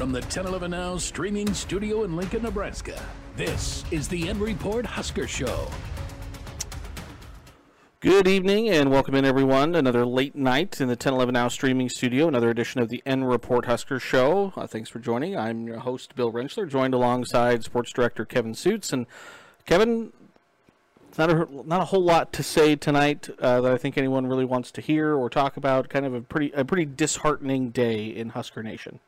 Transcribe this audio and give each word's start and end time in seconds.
From 0.00 0.12
the 0.12 0.20
1011 0.20 0.70
Now 0.70 0.96
streaming 0.96 1.52
studio 1.52 2.04
in 2.04 2.16
Lincoln, 2.16 2.42
Nebraska, 2.42 2.98
this 3.36 3.84
is 3.90 4.08
the 4.08 4.30
N 4.30 4.40
Report 4.40 4.86
Husker 4.86 5.26
Show. 5.26 5.68
Good 8.00 8.26
evening 8.26 8.70
and 8.70 8.90
welcome 8.90 9.14
in 9.14 9.26
everyone. 9.26 9.74
Another 9.74 10.06
late 10.06 10.34
night 10.34 10.80
in 10.80 10.88
the 10.88 10.92
1011 10.92 11.34
Now 11.34 11.48
streaming 11.48 11.90
studio, 11.90 12.28
another 12.28 12.48
edition 12.48 12.80
of 12.80 12.88
the 12.88 13.02
N 13.04 13.24
Report 13.24 13.66
Husker 13.66 14.00
Show. 14.00 14.54
Uh, 14.56 14.66
thanks 14.66 14.88
for 14.88 15.00
joining. 15.00 15.36
I'm 15.36 15.66
your 15.66 15.80
host, 15.80 16.14
Bill 16.14 16.32
Rentschler, 16.32 16.66
joined 16.66 16.94
alongside 16.94 17.62
sports 17.62 17.92
director 17.92 18.24
Kevin 18.24 18.54
Sjuts. 18.54 18.94
And 18.94 19.04
Kevin, 19.66 20.14
not 21.18 21.30
a, 21.30 21.46
not 21.66 21.82
a 21.82 21.84
whole 21.84 22.02
lot 22.02 22.32
to 22.32 22.42
say 22.42 22.74
tonight 22.74 23.28
uh, 23.38 23.60
that 23.60 23.70
I 23.70 23.76
think 23.76 23.98
anyone 23.98 24.26
really 24.26 24.46
wants 24.46 24.70
to 24.72 24.80
hear 24.80 25.14
or 25.14 25.28
talk 25.28 25.58
about. 25.58 25.90
Kind 25.90 26.06
of 26.06 26.14
a 26.14 26.22
pretty 26.22 26.52
a 26.52 26.64
pretty 26.64 26.86
disheartening 26.86 27.68
day 27.68 28.06
in 28.06 28.30
Husker 28.30 28.62
Nation. 28.62 29.00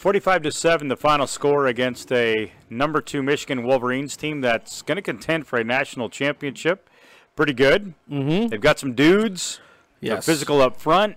45 0.00 0.40
to 0.44 0.50
7 0.50 0.88
the 0.88 0.96
final 0.96 1.26
score 1.26 1.66
against 1.66 2.10
a 2.10 2.50
number 2.70 3.02
2 3.02 3.22
Michigan 3.22 3.62
Wolverines 3.64 4.16
team 4.16 4.40
that's 4.40 4.80
going 4.80 4.96
to 4.96 5.02
contend 5.02 5.46
for 5.46 5.58
a 5.58 5.62
national 5.62 6.08
championship. 6.08 6.88
Pretty 7.36 7.52
good. 7.52 7.92
Mm-hmm. 8.10 8.46
They've 8.48 8.60
got 8.62 8.78
some 8.78 8.94
dudes. 8.94 9.60
They're 10.00 10.14
Yes. 10.14 10.24
physical 10.24 10.62
up 10.62 10.80
front. 10.80 11.16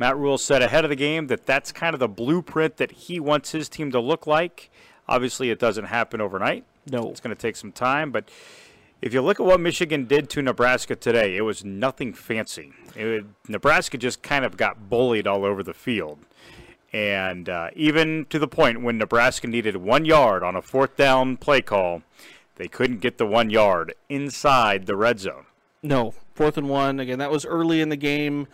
Matt 0.00 0.16
Rhule 0.16 0.36
said 0.36 0.62
ahead 0.62 0.84
of 0.84 0.88
the 0.90 0.96
game 0.96 1.28
that 1.28 1.46
that's 1.46 1.70
kind 1.70 1.94
of 1.94 2.00
the 2.00 2.08
blueprint 2.08 2.78
that 2.78 2.90
he 2.90 3.20
wants 3.20 3.52
his 3.52 3.68
team 3.68 3.92
to 3.92 4.00
look 4.00 4.26
like. 4.26 4.68
Obviously, 5.08 5.50
it 5.50 5.60
doesn't 5.60 5.84
happen 5.84 6.20
overnight. 6.20 6.64
No. 6.90 7.10
It's 7.10 7.20
going 7.20 7.34
to 7.36 7.40
take 7.40 7.54
some 7.54 7.70
time, 7.70 8.10
but 8.10 8.28
if 9.00 9.14
you 9.14 9.22
look 9.22 9.38
at 9.38 9.46
what 9.46 9.60
Michigan 9.60 10.06
did 10.06 10.28
to 10.30 10.42
Nebraska 10.42 10.96
today, 10.96 11.36
it 11.36 11.42
was 11.42 11.64
nothing 11.64 12.12
fancy. 12.12 12.72
It, 12.96 13.26
Nebraska 13.46 13.96
just 13.96 14.24
kind 14.24 14.44
of 14.44 14.56
got 14.56 14.90
bullied 14.90 15.28
all 15.28 15.44
over 15.44 15.62
the 15.62 15.72
field. 15.72 16.18
And 16.92 17.48
uh, 17.48 17.70
even 17.74 18.26
to 18.30 18.38
the 18.38 18.48
point 18.48 18.82
when 18.82 18.98
Nebraska 18.98 19.46
needed 19.46 19.76
one 19.76 20.04
yard 20.04 20.42
on 20.42 20.56
a 20.56 20.62
fourth 20.62 20.96
down 20.96 21.36
play 21.36 21.60
call, 21.60 22.02
they 22.56 22.68
couldn't 22.68 23.00
get 23.00 23.18
the 23.18 23.26
one 23.26 23.50
yard 23.50 23.94
inside 24.08 24.86
the 24.86 24.96
red 24.96 25.20
zone. 25.20 25.44
No, 25.82 26.14
fourth 26.34 26.56
and 26.56 26.68
one. 26.68 26.98
Again, 26.98 27.18
that 27.18 27.30
was 27.30 27.44
early 27.44 27.80
in 27.80 27.88
the 27.88 27.96
game. 27.96 28.48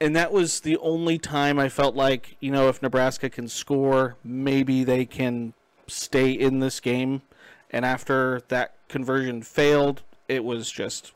And 0.00 0.14
that 0.16 0.32
was 0.32 0.60
the 0.60 0.76
only 0.78 1.18
time 1.18 1.58
I 1.58 1.68
felt 1.68 1.94
like, 1.94 2.36
you 2.40 2.50
know, 2.50 2.68
if 2.68 2.80
Nebraska 2.80 3.28
can 3.28 3.48
score, 3.48 4.16
maybe 4.24 4.84
they 4.84 5.04
can 5.04 5.52
stay 5.86 6.30
in 6.30 6.60
this 6.60 6.80
game. 6.80 7.22
And 7.70 7.84
after 7.84 8.42
that 8.48 8.74
conversion 8.88 9.42
failed, 9.42 10.02
it 10.28 10.44
was 10.44 10.70
just 10.70 11.12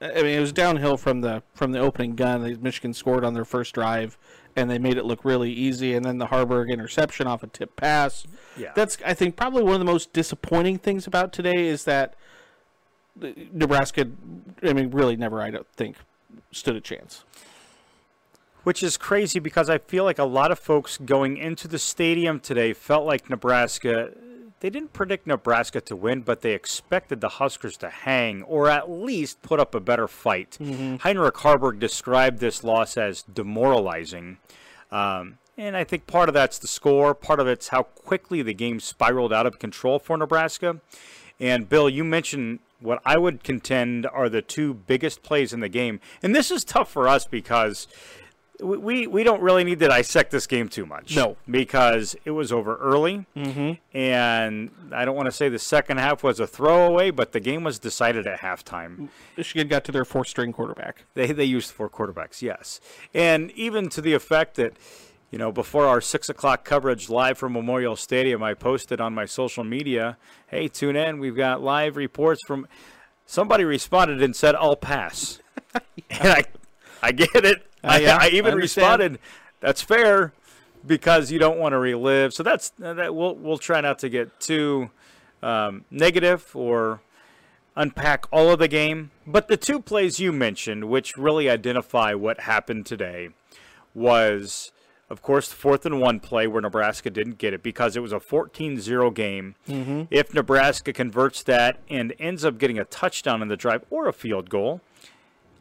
I 0.00 0.22
mean, 0.22 0.26
it 0.26 0.40
was 0.40 0.52
downhill 0.52 0.96
from 0.96 1.22
the 1.22 1.42
from 1.54 1.72
the 1.72 1.80
opening 1.80 2.14
gun. 2.14 2.58
Michigan 2.62 2.94
scored 2.94 3.24
on 3.24 3.34
their 3.34 3.44
first 3.44 3.74
drive, 3.74 4.16
and 4.58 4.70
they 4.70 4.78
made 4.78 4.96
it 4.96 5.04
look 5.04 5.24
really 5.24 5.52
easy. 5.52 5.94
And 5.94 6.04
then 6.04 6.18
the 6.18 6.26
Haarberg 6.26 6.70
interception 6.70 7.26
off 7.26 7.42
a 7.42 7.46
tip 7.46 7.76
pass. 7.76 8.26
Yeah. 8.56 8.72
That's 8.74 8.98
I 9.04 9.14
think 9.14 9.36
probably 9.36 9.62
one 9.62 9.74
of 9.74 9.78
the 9.78 9.84
most 9.84 10.12
disappointing 10.12 10.78
things 10.78 11.06
about 11.06 11.32
today 11.32 11.66
is 11.66 11.84
that 11.84 12.14
Nebraska, 13.52 14.06
I 14.62 14.72
mean, 14.72 14.90
really 14.90 15.16
never 15.16 15.40
I 15.40 15.50
don't 15.50 15.66
think 15.74 15.96
stood 16.52 16.76
a 16.76 16.80
chance. 16.80 17.24
Which 18.64 18.82
is 18.82 18.96
crazy 18.96 19.38
because 19.38 19.70
I 19.70 19.78
feel 19.78 20.04
like 20.04 20.18
a 20.18 20.24
lot 20.24 20.50
of 20.50 20.58
folks 20.58 20.98
going 20.98 21.36
into 21.36 21.68
the 21.68 21.78
stadium 21.78 22.40
today 22.40 22.72
felt 22.72 23.06
like 23.06 23.30
Nebraska. 23.30 24.10
They 24.60 24.70
didn't 24.70 24.92
predict 24.92 25.26
Nebraska 25.26 25.80
to 25.82 25.94
win, 25.94 26.22
but 26.22 26.40
they 26.42 26.52
expected 26.52 27.20
the 27.20 27.28
Huskers 27.28 27.76
to 27.78 27.88
hang 27.88 28.42
or 28.42 28.68
at 28.68 28.90
least 28.90 29.40
put 29.42 29.60
up 29.60 29.74
a 29.74 29.80
better 29.80 30.08
fight. 30.08 30.58
Heinrich 31.00 31.34
Haarberg 31.34 31.78
described 31.78 32.40
this 32.40 32.64
loss 32.64 32.96
as 32.96 33.22
demoralizing. 33.22 34.38
Um, 34.90 35.38
and 35.56 35.76
I 35.76 35.84
think 35.84 36.06
part 36.06 36.28
of 36.28 36.34
that's 36.34 36.58
the 36.58 36.68
score, 36.68 37.14
part 37.14 37.40
of 37.40 37.46
it's 37.46 37.68
how 37.68 37.82
quickly 37.84 38.42
the 38.42 38.54
game 38.54 38.80
spiraled 38.80 39.32
out 39.32 39.46
of 39.46 39.58
control 39.58 39.98
for 39.98 40.16
Nebraska. 40.16 40.80
And 41.40 41.68
Bill, 41.68 41.88
you 41.88 42.04
mentioned 42.04 42.60
what 42.80 43.00
I 43.04 43.18
would 43.18 43.42
contend 43.42 44.06
are 44.06 44.28
the 44.28 44.42
two 44.42 44.74
biggest 44.74 45.22
plays 45.22 45.52
in 45.52 45.60
the 45.60 45.68
game. 45.68 46.00
And 46.22 46.34
this 46.34 46.50
is 46.50 46.64
tough 46.64 46.90
for 46.90 47.08
us 47.08 47.26
because 47.26 47.86
we, 48.60 49.06
we, 49.06 49.22
don't 49.22 49.40
really 49.40 49.62
need 49.62 49.78
to 49.78 49.88
dissect 49.88 50.30
this 50.30 50.46
game 50.46 50.68
too 50.68 50.84
much. 50.84 51.14
No. 51.14 51.36
Because 51.48 52.16
it 52.24 52.32
was 52.32 52.50
over 52.50 52.76
early. 52.76 53.26
Mm-hmm. 53.36 53.96
And 53.96 54.70
I 54.92 55.04
don't 55.04 55.14
want 55.14 55.26
to 55.26 55.32
say 55.32 55.48
the 55.48 55.58
second 55.58 55.98
half 55.98 56.22
was 56.24 56.40
a 56.40 56.46
throwaway, 56.46 57.10
but 57.10 57.32
the 57.32 57.40
game 57.40 57.62
was 57.62 57.78
decided 57.78 58.26
at 58.26 58.40
halftime. 58.40 59.08
Michigan 59.36 59.68
got 59.68 59.84
to 59.84 59.92
their 59.92 60.04
fourth 60.04 60.28
string 60.28 60.52
quarterback. 60.52 61.04
They 61.14 61.32
they 61.32 61.44
used 61.44 61.70
four 61.70 61.88
quarterbacks, 61.88 62.42
yes, 62.42 62.80
and 63.14 63.50
even 63.52 63.88
to 63.90 64.00
the 64.00 64.14
effect 64.14 64.56
that, 64.56 64.72
you 65.30 65.38
know, 65.38 65.52
before 65.52 65.86
our 65.86 66.00
six 66.00 66.28
o'clock 66.28 66.64
coverage 66.64 67.08
live 67.08 67.38
from 67.38 67.52
Memorial 67.52 67.96
Stadium, 67.96 68.42
I 68.42 68.54
posted 68.54 69.00
on 69.00 69.14
my 69.14 69.24
social 69.24 69.64
media, 69.64 70.16
"Hey, 70.48 70.68
tune 70.68 70.96
in. 70.96 71.18
We've 71.18 71.36
got 71.36 71.62
live 71.62 71.96
reports 71.96 72.40
from." 72.46 72.66
Somebody 73.26 73.64
responded 73.64 74.22
and 74.22 74.34
said, 74.34 74.54
"I'll 74.56 74.76
pass," 74.76 75.40
and 76.10 76.28
I, 76.28 76.44
I 77.02 77.12
get 77.12 77.44
it. 77.44 77.67
I, 77.84 78.00
yeah, 78.00 78.16
I 78.16 78.24
I 78.24 78.26
uh, 78.26 78.30
even 78.32 78.52
understand. 78.52 79.00
responded, 79.00 79.18
"That's 79.60 79.82
fair." 79.82 80.32
Because 80.86 81.32
you 81.32 81.40
don't 81.40 81.58
want 81.58 81.72
to 81.72 81.78
relive, 81.78 82.32
so 82.32 82.44
that's 82.44 82.72
uh, 82.82 82.94
that. 82.94 83.14
We'll 83.14 83.34
we'll 83.34 83.58
try 83.58 83.80
not 83.80 83.98
to 84.00 84.08
get 84.08 84.38
too 84.40 84.90
um, 85.42 85.84
negative 85.90 86.54
or 86.54 87.00
unpack 87.78 88.26
all 88.32 88.50
of 88.50 88.58
the 88.58 88.68
game, 88.68 89.10
but 89.26 89.48
the 89.48 89.56
two 89.56 89.80
plays 89.80 90.18
you 90.18 90.32
mentioned, 90.32 90.84
which 90.88 91.16
really 91.16 91.48
identify 91.48 92.12
what 92.12 92.40
happened 92.40 92.84
today, 92.84 93.30
was, 93.94 94.72
of 95.08 95.22
course, 95.22 95.48
the 95.48 95.54
fourth 95.54 95.86
and 95.86 96.00
one 96.00 96.20
play 96.20 96.46
where 96.46 96.60
Nebraska 96.60 97.08
didn't 97.08 97.38
get 97.38 97.54
it 97.54 97.62
because 97.62 97.96
it 97.96 98.00
was 98.00 98.12
a 98.12 98.20
14 98.20 98.80
0 98.80 99.10
game. 99.12 99.54
Mm-hmm. 99.68 100.02
If 100.10 100.34
Nebraska 100.34 100.92
converts 100.92 101.42
that 101.44 101.80
and 101.88 102.14
ends 102.18 102.44
up 102.44 102.58
getting 102.58 102.78
a 102.78 102.84
touchdown 102.84 103.42
in 103.42 103.48
the 103.48 103.56
drive 103.56 103.84
or 103.90 104.08
a 104.08 104.12
field 104.12 104.50
goal, 104.50 104.80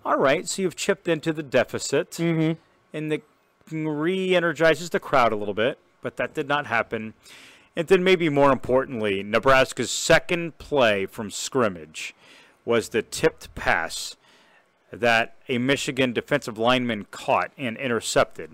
all 0.08 0.18
right, 0.18 0.48
so 0.48 0.62
you've 0.62 0.78
chipped 0.78 1.10
into 1.10 1.34
the 1.34 1.44
deficit 1.44 2.12
mm-hmm. 2.12 2.54
and 2.94 3.12
the 3.12 3.22
re 3.70 4.34
energizes 4.34 4.90
the 4.90 5.02
crowd 5.02 5.34
a 5.34 5.36
little 5.36 5.54
bit, 5.54 5.78
but 6.02 6.16
that 6.16 6.34
did 6.34 6.48
not 6.48 6.68
happen. 6.68 7.14
And 7.76 7.90
then, 7.90 8.06
maybe 8.06 8.30
more 8.30 8.54
importantly, 8.54 9.22
Nebraska's 9.22 9.92
second 9.92 10.60
play 10.60 11.06
from 11.08 11.30
scrimmage 11.30 12.16
was 12.64 12.90
the 12.90 13.02
tipped 13.02 13.54
pass 13.54 14.16
that 14.94 15.36
a 15.50 15.58
Michigan 15.58 16.14
defensive 16.14 16.58
lineman 16.58 17.08
caught 17.12 17.52
and 17.58 17.76
intercepted. 17.76 18.52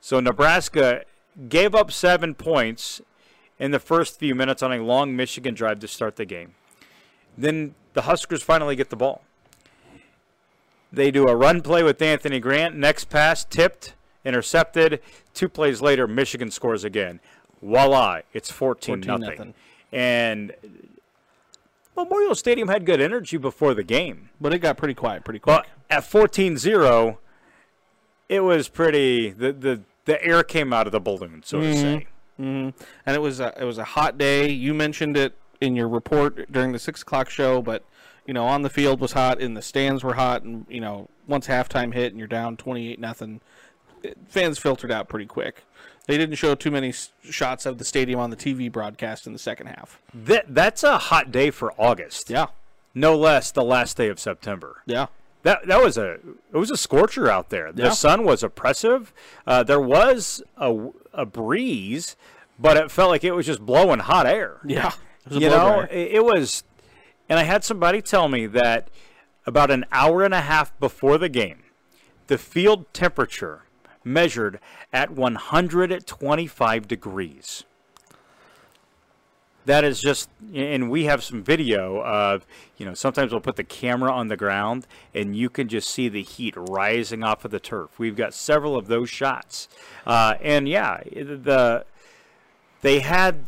So 0.00 0.18
Nebraska 0.18 1.04
gave 1.48 1.76
up 1.76 1.92
seven 1.92 2.34
points 2.34 3.00
in 3.60 3.70
the 3.70 3.78
first 3.78 4.18
few 4.18 4.34
minutes 4.34 4.64
on 4.64 4.72
a 4.72 4.82
long 4.82 5.14
Michigan 5.14 5.54
drive 5.54 5.78
to 5.78 5.88
start 5.88 6.16
the 6.16 6.24
game. 6.24 6.54
Then 7.36 7.76
the 7.92 8.02
Huskers 8.02 8.42
finally 8.42 8.74
get 8.74 8.90
the 8.90 8.96
ball. 8.96 9.22
They 10.92 11.10
do 11.10 11.28
a 11.28 11.36
run 11.36 11.60
play 11.60 11.82
with 11.82 12.00
Anthony 12.00 12.40
Grant. 12.40 12.76
Next 12.76 13.06
pass 13.06 13.44
tipped, 13.44 13.94
intercepted. 14.24 15.00
Two 15.34 15.48
plays 15.48 15.80
later, 15.80 16.06
Michigan 16.06 16.50
scores 16.50 16.84
again. 16.84 17.20
Voila, 17.62 18.20
it's 18.32 18.50
14 18.50 19.02
14 19.02 19.20
nothing. 19.20 19.38
nothing. 19.38 19.54
And 19.92 20.54
Memorial 21.96 22.34
Stadium 22.34 22.68
had 22.68 22.86
good 22.86 23.00
energy 23.00 23.36
before 23.36 23.74
the 23.74 23.82
game. 23.82 24.30
But 24.40 24.54
it 24.54 24.60
got 24.60 24.76
pretty 24.76 24.94
quiet 24.94 25.24
pretty 25.24 25.40
quick. 25.40 25.56
But 25.56 25.66
at 25.90 26.04
14-0, 26.04 27.18
it 28.28 28.40
was 28.40 28.68
pretty 28.68 29.30
the 29.30 29.52
the 29.52 29.80
the 30.04 30.24
air 30.24 30.42
came 30.42 30.72
out 30.72 30.86
of 30.86 30.92
the 30.92 31.00
balloon, 31.00 31.42
so 31.44 31.60
to 31.60 31.66
mm-hmm. 31.66 31.80
say. 31.80 32.06
Mm-hmm. 32.40 32.82
and 33.04 33.16
it 33.16 33.18
was 33.18 33.40
a, 33.40 33.52
it 33.60 33.64
was 33.64 33.78
a 33.78 33.84
hot 33.84 34.16
day. 34.16 34.48
You 34.48 34.72
mentioned 34.72 35.16
it 35.16 35.36
in 35.60 35.74
your 35.76 35.88
report 35.88 36.50
during 36.52 36.72
the 36.72 36.78
six 36.78 37.02
o'clock 37.02 37.30
show, 37.30 37.60
but 37.62 37.82
you 38.26 38.34
know 38.34 38.44
on 38.46 38.62
the 38.62 38.70
field 38.70 39.00
was 39.00 39.12
hot, 39.12 39.40
and 39.40 39.56
the 39.56 39.62
stands 39.62 40.02
were 40.04 40.14
hot, 40.14 40.42
and 40.42 40.66
you 40.68 40.80
know 40.80 41.08
once 41.26 41.46
halftime 41.46 41.92
hit 41.94 42.12
and 42.12 42.18
you're 42.18 42.28
down 42.28 42.56
twenty 42.56 42.90
eight 42.90 42.98
nothing, 43.00 43.40
fans 44.28 44.58
filtered 44.58 44.90
out 44.92 45.08
pretty 45.08 45.26
quick. 45.26 45.64
They 46.06 46.16
didn't 46.16 46.36
show 46.36 46.54
too 46.54 46.70
many 46.70 46.94
shots 47.22 47.66
of 47.66 47.76
the 47.76 47.84
stadium 47.84 48.18
on 48.18 48.30
the 48.30 48.36
TV 48.36 48.72
broadcast 48.72 49.26
in 49.26 49.34
the 49.34 49.38
second 49.38 49.66
half. 49.66 50.00
That 50.14 50.54
that's 50.54 50.82
a 50.82 50.96
hot 50.98 51.30
day 51.30 51.50
for 51.50 51.72
August. 51.78 52.30
Yeah, 52.30 52.46
No 52.94 53.14
less 53.16 53.50
the 53.50 53.64
last 53.64 53.96
day 53.98 54.08
of 54.08 54.18
September. 54.18 54.82
yeah, 54.86 55.06
That 55.42 55.66
that 55.66 55.82
was 55.82 55.98
a 55.98 56.12
it 56.12 56.56
was 56.56 56.70
a 56.70 56.76
scorcher 56.78 57.30
out 57.30 57.50
there. 57.50 57.72
The 57.72 57.84
Yeah. 57.84 57.90
sun 57.90 58.24
was 58.24 58.42
oppressive. 58.42 59.12
Uh, 59.46 59.62
there 59.62 59.80
was 59.80 60.42
a, 60.56 60.88
a 61.12 61.26
breeze, 61.26 62.16
but 62.58 62.76
it 62.78 62.90
felt 62.90 63.10
like 63.10 63.22
it 63.24 63.32
was 63.32 63.44
just 63.44 63.60
blowing 63.60 63.98
hot 63.98 64.26
air. 64.26 64.58
yeah. 64.64 64.92
It 65.30 65.34
was 65.34 65.36
a 65.36 65.40
you 65.40 65.50
know, 65.50 65.80
it, 65.80 66.14
it 66.14 66.24
was. 66.24 66.64
And 67.28 67.38
I 67.38 67.42
had 67.42 67.64
somebody 67.64 68.00
tell 68.00 68.28
me 68.28 68.46
that 68.46 68.88
about 69.46 69.70
an 69.70 69.84
hour 69.92 70.24
and 70.24 70.34
a 70.34 70.40
half 70.40 70.78
before 70.78 71.18
the 71.18 71.28
game, 71.28 71.62
the 72.26 72.38
field 72.38 72.92
temperature 72.92 73.62
measured 74.04 74.60
at 74.92 75.10
125 75.10 76.88
degrees. 76.88 77.64
That 79.64 79.84
is 79.84 80.00
just, 80.00 80.30
and 80.54 80.88
we 80.90 81.04
have 81.04 81.22
some 81.22 81.42
video 81.42 82.02
of, 82.02 82.46
you 82.78 82.86
know, 82.86 82.94
sometimes 82.94 83.32
we'll 83.32 83.42
put 83.42 83.56
the 83.56 83.64
camera 83.64 84.10
on 84.10 84.28
the 84.28 84.36
ground 84.36 84.86
and 85.14 85.36
you 85.36 85.50
can 85.50 85.68
just 85.68 85.90
see 85.90 86.08
the 86.08 86.22
heat 86.22 86.54
rising 86.56 87.22
off 87.22 87.44
of 87.44 87.50
the 87.50 87.60
turf. 87.60 87.98
We've 87.98 88.16
got 88.16 88.32
several 88.32 88.76
of 88.76 88.86
those 88.86 89.10
shots. 89.10 89.68
Uh, 90.06 90.36
and 90.40 90.66
yeah, 90.66 91.02
the 91.04 91.84
they 92.80 93.00
had 93.00 93.44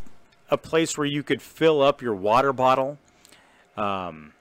a 0.51 0.57
place 0.57 0.97
where 0.97 1.07
you 1.07 1.23
could 1.23 1.41
fill 1.41 1.81
up 1.81 2.01
your 2.01 2.13
water 2.13 2.53
bottle 2.53 2.97
um, 3.77 4.33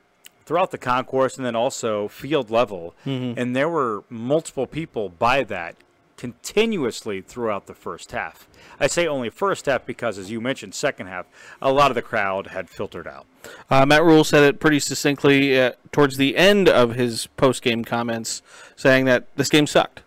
throughout 0.44 0.72
the 0.72 0.78
concourse 0.78 1.36
and 1.36 1.46
then 1.46 1.54
also 1.56 2.08
field 2.08 2.50
level. 2.50 2.94
And 3.38 3.54
there 3.56 3.68
were 3.68 4.04
multiple 4.10 4.66
people 4.66 5.08
by 5.08 5.44
that 5.44 5.76
continuously 6.16 7.22
throughout 7.22 7.66
the 7.66 7.72
first 7.72 8.12
half. 8.12 8.46
I 8.78 8.88
say 8.88 9.06
only 9.06 9.30
first 9.30 9.64
half 9.64 9.86
because, 9.86 10.18
as 10.18 10.30
you 10.30 10.38
mentioned, 10.38 10.74
second 10.74 11.06
half, 11.06 11.24
a 11.62 11.72
lot 11.72 11.90
of 11.90 11.94
the 11.94 12.02
crowd 12.02 12.48
had 12.48 12.68
filtered 12.68 13.06
out. 13.06 13.24
Uh, 13.70 13.86
Matt 13.86 14.04
Rhule 14.04 14.24
said 14.24 14.42
it 14.42 14.60
pretty 14.60 14.80
succinctly 14.80 15.58
uh, 15.58 15.72
towards 15.92 16.18
the 16.18 16.36
end 16.36 16.68
of 16.68 16.94
his 16.94 17.26
post 17.38 17.62
game 17.62 17.86
comments, 17.86 18.42
saying 18.76 19.06
that 19.06 19.34
this 19.36 19.48
game 19.48 19.66
sucked. 19.66 20.02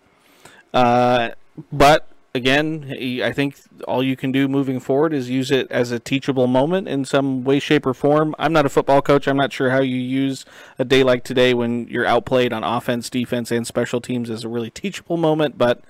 Uh, 0.71 1.31
but 1.71 2.07
again, 2.35 2.91
I 3.23 3.31
think 3.31 3.57
all 3.87 4.03
you 4.03 4.15
can 4.15 4.31
do 4.31 4.47
moving 4.47 4.79
forward 4.79 5.13
is 5.13 5.29
use 5.29 5.51
it 5.51 5.69
as 5.71 5.91
a 5.91 5.99
teachable 5.99 6.47
moment 6.47 6.87
in 6.87 7.05
some 7.05 7.43
way, 7.43 7.59
shape, 7.59 7.85
or 7.85 7.93
form. 7.93 8.35
I'm 8.39 8.53
not 8.53 8.65
a 8.65 8.69
football 8.69 9.01
coach. 9.01 9.27
I'm 9.27 9.37
not 9.37 9.53
sure 9.53 9.69
how 9.69 9.81
you 9.81 9.97
use 9.97 10.45
a 10.79 10.85
day 10.85 11.03
like 11.03 11.23
today 11.23 11.53
when 11.53 11.87
you're 11.87 12.05
outplayed 12.05 12.51
on 12.51 12.63
offense, 12.63 13.09
defense, 13.09 13.51
and 13.51 13.67
special 13.67 14.01
teams 14.01 14.29
as 14.29 14.43
a 14.43 14.49
really 14.49 14.71
teachable 14.71 15.17
moment, 15.17 15.57
but 15.57 15.81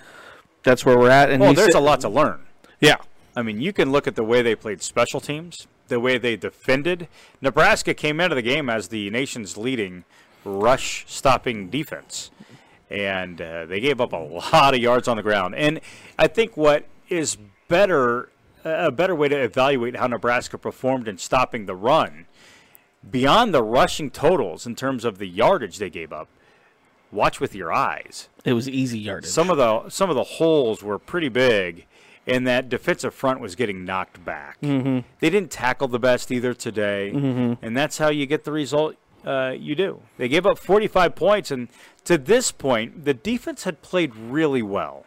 that's 0.64 0.86
where 0.86 0.98
we're 0.98 1.10
at. 1.10 1.30
And 1.30 1.42
Well, 1.42 1.54
there's 1.54 1.74
said- 1.74 1.80
a 1.80 1.82
lot 1.82 2.02
to 2.02 2.10
learn. 2.10 2.42
yeah. 2.80 2.98
I 3.36 3.42
mean, 3.42 3.60
you 3.62 3.74
can 3.74 3.92
look 3.92 4.06
at 4.06 4.16
the 4.16 4.24
way 4.24 4.44
they 4.44 4.54
played 4.54 4.84
special 4.84 5.20
teams, 5.20 5.66
the 5.88 6.00
way 6.00 6.20
they 6.20 6.36
defended. 6.36 7.08
Nebraska 7.42 7.96
came 7.96 8.20
into 8.20 8.36
the 8.36 8.44
game 8.44 8.70
as 8.70 8.90
the 8.90 9.10
nation's 9.10 9.58
leading 9.58 10.04
rush 10.46 11.04
stopping 11.08 11.70
defense. 11.70 12.30
And 12.90 13.42
uh, 13.42 13.66
they 13.66 13.80
gave 13.80 14.00
up 14.00 14.14
a 14.14 14.18
lot 14.18 14.74
of 14.74 14.80
yards 14.80 15.08
on 15.08 15.18
the 15.18 15.24
ground. 15.24 15.56
And 15.56 15.80
I 16.20 16.28
think 16.28 16.56
what 16.56 16.86
is 17.10 17.38
better, 17.68 18.30
a 18.64 18.92
better 18.92 19.16
way 19.16 19.30
to 19.30 19.38
evaluate 19.42 19.96
how 19.96 20.08
Nebraska 20.08 20.58
performed 20.58 21.08
in 21.08 21.18
stopping 21.18 21.66
the 21.66 21.76
run, 21.76 22.28
beyond 23.10 23.54
the 23.54 23.64
rushing 23.64 24.12
totals 24.12 24.66
in 24.66 24.76
terms 24.76 25.06
of 25.06 25.18
the 25.18 25.28
yardage 25.28 25.78
they 25.78 25.90
gave 25.90 26.14
up, 26.14 26.28
watch 27.12 27.40
with 27.40 27.54
your 27.54 27.72
eyes 27.72 28.30
It 28.44 28.54
was 28.54 28.68
easy 28.68 28.98
yardage. 29.00 29.30
some 29.30 29.50
of 29.50 29.58
the 29.58 29.90
some 29.90 30.10
of 30.10 30.16
the 30.16 30.24
holes 30.24 30.82
were 30.82 30.98
pretty 30.98 31.30
big, 31.30 31.86
and 32.26 32.48
that 32.48 32.70
defensive 32.70 33.14
front 33.14 33.40
was 33.40 33.56
getting 33.56 33.86
knocked 33.86 34.24
back. 34.26 34.60
Mm-hmm. 34.62 35.00
They 35.20 35.30
didn't 35.30 35.52
tackle 35.52 35.88
the 35.88 36.00
best 36.00 36.32
either 36.32 36.54
today, 36.54 37.10
and 37.62 37.76
that's 37.78 37.98
how 38.00 38.10
you 38.10 38.26
get 38.26 38.46
the 38.46 38.52
result 38.52 38.96
uh, 39.26 39.56
you 39.58 39.76
do. 39.76 40.02
They 40.18 40.28
gave 40.28 40.46
up 40.46 40.58
45 40.58 41.16
points, 41.16 41.52
and 41.52 41.70
to 42.06 42.18
this 42.18 42.52
point, 42.52 43.06
the 43.06 43.14
defense 43.14 43.64
had 43.64 43.82
played 43.82 44.16
really 44.16 44.62
well, 44.62 45.06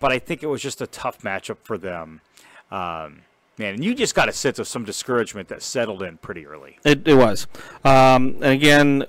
but 0.00 0.12
I 0.12 0.18
think 0.18 0.42
it 0.42 0.46
was 0.46 0.62
just 0.62 0.80
a 0.80 0.86
tough 0.86 1.20
matchup 1.22 1.58
for 1.62 1.78
them. 1.78 2.20
Um, 2.70 3.22
man, 3.58 3.74
and 3.74 3.84
you 3.84 3.94
just 3.94 4.14
got 4.14 4.28
a 4.28 4.32
sense 4.32 4.58
of 4.58 4.66
some 4.66 4.84
discouragement 4.84 5.48
that 5.48 5.62
settled 5.62 6.02
in 6.02 6.18
pretty 6.18 6.46
early. 6.46 6.78
It, 6.84 7.06
it 7.06 7.14
was. 7.14 7.46
Um, 7.84 8.36
and 8.42 8.44
again, 8.44 9.04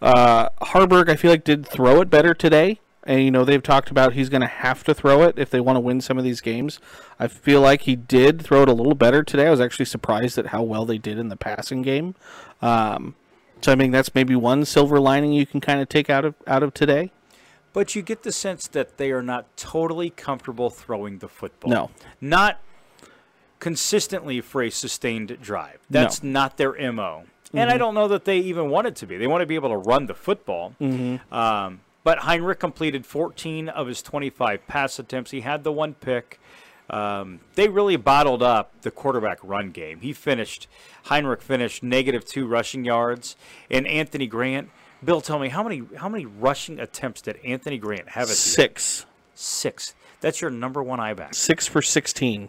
uh, 0.00 0.48
Haarberg, 0.62 1.08
I 1.08 1.16
feel 1.16 1.30
like, 1.30 1.44
did 1.44 1.66
throw 1.66 2.00
it 2.00 2.10
better 2.10 2.34
today. 2.34 2.80
And, 3.06 3.22
you 3.22 3.30
know, 3.30 3.44
they've 3.44 3.62
talked 3.62 3.90
about 3.90 4.14
he's 4.14 4.30
going 4.30 4.40
to 4.40 4.46
have 4.46 4.82
to 4.84 4.94
throw 4.94 5.22
it 5.22 5.38
if 5.38 5.50
they 5.50 5.60
want 5.60 5.76
to 5.76 5.80
win 5.80 6.00
some 6.00 6.16
of 6.16 6.24
these 6.24 6.40
games. 6.40 6.80
I 7.20 7.28
feel 7.28 7.60
like 7.60 7.82
he 7.82 7.96
did 7.96 8.40
throw 8.40 8.62
it 8.62 8.68
a 8.68 8.72
little 8.72 8.94
better 8.94 9.22
today. 9.22 9.46
I 9.46 9.50
was 9.50 9.60
actually 9.60 9.84
surprised 9.84 10.38
at 10.38 10.46
how 10.46 10.62
well 10.62 10.86
they 10.86 10.96
did 10.96 11.18
in 11.18 11.28
the 11.28 11.36
passing 11.36 11.82
game. 11.82 12.14
Um, 12.62 13.14
so, 13.64 13.72
I 13.72 13.76
mean, 13.76 13.92
that's 13.92 14.14
maybe 14.14 14.36
one 14.36 14.66
silver 14.66 15.00
lining 15.00 15.32
you 15.32 15.46
can 15.46 15.58
kind 15.58 15.80
of 15.80 15.88
take 15.88 16.10
out 16.10 16.26
of 16.26 16.34
out 16.46 16.62
of 16.62 16.74
today. 16.74 17.10
But 17.72 17.94
you 17.94 18.02
get 18.02 18.22
the 18.22 18.30
sense 18.30 18.66
that 18.68 18.98
they 18.98 19.10
are 19.10 19.22
not 19.22 19.56
totally 19.56 20.10
comfortable 20.10 20.68
throwing 20.68 21.20
the 21.20 21.28
football. 21.28 21.70
No. 21.70 21.90
Not 22.20 22.60
consistently 23.60 24.42
for 24.42 24.62
a 24.62 24.68
sustained 24.68 25.38
drive. 25.40 25.78
That's 25.88 26.22
not 26.22 26.58
their 26.58 26.74
MO. 26.92 27.24
And 27.54 27.70
I 27.70 27.78
don't 27.78 27.94
know 27.94 28.06
that 28.08 28.26
they 28.26 28.36
even 28.40 28.68
want 28.68 28.86
it 28.86 28.96
to 28.96 29.06
be. 29.06 29.16
They 29.16 29.26
want 29.26 29.40
to 29.40 29.46
be 29.46 29.54
able 29.54 29.70
to 29.70 29.78
run 29.78 30.06
the 30.06 30.14
football. 30.14 30.74
Um, 31.32 31.80
but 32.02 32.18
Heinrich 32.18 32.60
completed 32.60 33.06
14 33.06 33.70
of 33.70 33.86
his 33.86 34.02
25 34.02 34.66
pass 34.66 34.98
attempts. 34.98 35.30
He 35.30 35.40
had 35.40 35.64
the 35.64 35.72
one 35.72 35.94
pick. 35.94 36.38
Um, 36.94 37.40
they 37.56 37.68
really 37.68 37.96
bottled 37.96 38.40
up 38.40 38.70
the 38.82 38.90
quarterback 38.92 39.40
run 39.42 39.72
game. 39.72 39.98
He 39.98 40.12
finished, 40.12 40.68
Heinrich 41.06 41.42
finished 41.42 41.82
negative 41.82 42.24
two 42.24 42.46
rushing 42.46 42.84
yards. 42.84 43.34
And 43.68 43.84
Anthony 43.88 44.28
Grant, 44.28 44.70
Bill, 45.04 45.20
tell 45.20 45.40
me 45.40 45.48
how 45.48 45.64
many 45.64 45.82
how 45.96 46.08
many 46.08 46.24
rushing 46.24 46.78
attempts 46.78 47.20
did 47.20 47.40
Anthony 47.44 47.78
Grant 47.78 48.10
have 48.10 48.30
at 48.30 48.36
Six. 48.36 49.06
Six. 49.34 49.94
That's 50.20 50.40
your 50.40 50.52
number 50.52 50.84
one 50.84 51.00
I-back. 51.00 51.34
six 51.34 51.66
for 51.66 51.82
16. 51.82 52.48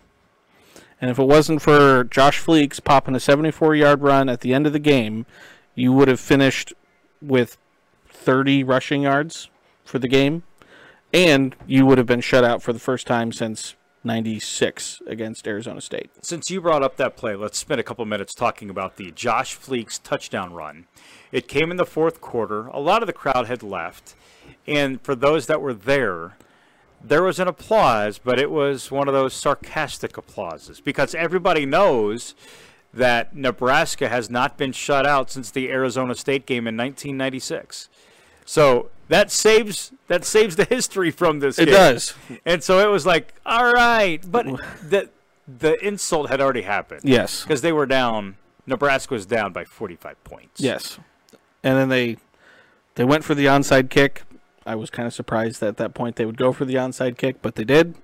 And 1.01 1.11
if 1.11 1.17
it 1.17 1.25
wasn't 1.27 1.63
for 1.63 2.03
Josh 2.03 2.39
Fleeks 2.39 2.81
popping 2.81 3.15
a 3.15 3.19
74 3.19 3.75
yard 3.75 4.01
run 4.03 4.29
at 4.29 4.41
the 4.41 4.53
end 4.53 4.67
of 4.67 4.73
the 4.73 4.79
game, 4.79 5.25
you 5.73 5.91
would 5.91 6.07
have 6.07 6.19
finished 6.19 6.71
with 7.19 7.57
30 8.09 8.63
rushing 8.63 9.01
yards 9.01 9.49
for 9.83 9.97
the 9.97 10.07
game. 10.07 10.43
And 11.11 11.55
you 11.65 11.87
would 11.87 11.97
have 11.97 12.07
been 12.07 12.21
shut 12.21 12.43
out 12.43 12.61
for 12.61 12.73
the 12.73 12.79
first 12.79 13.07
time 13.07 13.31
since 13.31 13.75
96 14.05 15.01
against 15.07 15.47
Arizona 15.47 15.81
State. 15.81 16.11
Since 16.21 16.49
you 16.49 16.61
brought 16.61 16.83
up 16.83 16.95
that 16.97 17.17
play, 17.17 17.35
let's 17.35 17.57
spend 17.57 17.79
a 17.79 17.83
couple 17.83 18.05
minutes 18.05 18.33
talking 18.33 18.69
about 18.69 18.97
the 18.97 19.11
Josh 19.11 19.57
Fleeks 19.57 19.99
touchdown 20.01 20.53
run. 20.53 20.85
It 21.31 21.47
came 21.47 21.71
in 21.71 21.77
the 21.77 21.85
fourth 21.85 22.21
quarter. 22.21 22.67
A 22.67 22.79
lot 22.79 23.03
of 23.03 23.07
the 23.07 23.13
crowd 23.13 23.47
had 23.47 23.63
left. 23.63 24.15
And 24.67 25.01
for 25.01 25.15
those 25.15 25.47
that 25.47 25.61
were 25.61 25.73
there, 25.73 26.37
there 27.03 27.23
was 27.23 27.39
an 27.39 27.47
applause, 27.47 28.19
but 28.19 28.39
it 28.39 28.49
was 28.49 28.91
one 28.91 29.07
of 29.07 29.13
those 29.13 29.33
sarcastic 29.33 30.17
applauses 30.17 30.79
because 30.79 31.13
everybody 31.13 31.65
knows 31.65 32.35
that 32.93 33.35
Nebraska 33.35 34.07
has 34.07 34.29
not 34.29 34.57
been 34.57 34.71
shut 34.71 35.05
out 35.05 35.29
since 35.29 35.51
the 35.51 35.69
Arizona 35.69 36.15
State 36.15 36.45
game 36.45 36.67
in 36.67 36.77
1996. 36.77 37.89
So 38.45 38.89
that 39.07 39.31
saves 39.31 39.91
that 40.07 40.25
saves 40.25 40.55
the 40.55 40.65
history 40.65 41.11
from 41.11 41.39
this. 41.39 41.57
It 41.59 41.65
game. 41.65 41.73
does. 41.73 42.13
And 42.45 42.63
so 42.63 42.79
it 42.79 42.91
was 42.91 43.05
like, 43.05 43.33
all 43.45 43.71
right, 43.71 44.19
but 44.29 44.45
the 44.87 45.09
the 45.47 45.75
insult 45.85 46.29
had 46.29 46.41
already 46.41 46.63
happened. 46.63 47.01
Yes. 47.03 47.43
because 47.43 47.61
they 47.61 47.71
were 47.71 47.85
down. 47.85 48.37
Nebraska 48.67 49.13
was 49.13 49.27
down 49.27 49.53
by 49.53 49.63
45 49.63 50.23
points. 50.23 50.59
Yes. 50.59 50.97
And 51.63 51.77
then 51.77 51.89
they 51.89 52.17
they 52.95 53.03
went 53.03 53.23
for 53.23 53.35
the 53.35 53.45
onside 53.45 53.89
kick. 53.89 54.23
I 54.65 54.75
was 54.75 54.89
kind 54.89 55.05
of 55.05 55.13
surprised 55.13 55.59
that 55.61 55.67
at 55.67 55.77
that 55.77 55.93
point 55.93 56.15
they 56.15 56.25
would 56.25 56.37
go 56.37 56.51
for 56.51 56.65
the 56.65 56.75
onside 56.75 57.17
kick, 57.17 57.41
but 57.41 57.55
they 57.55 57.63
did. 57.63 57.95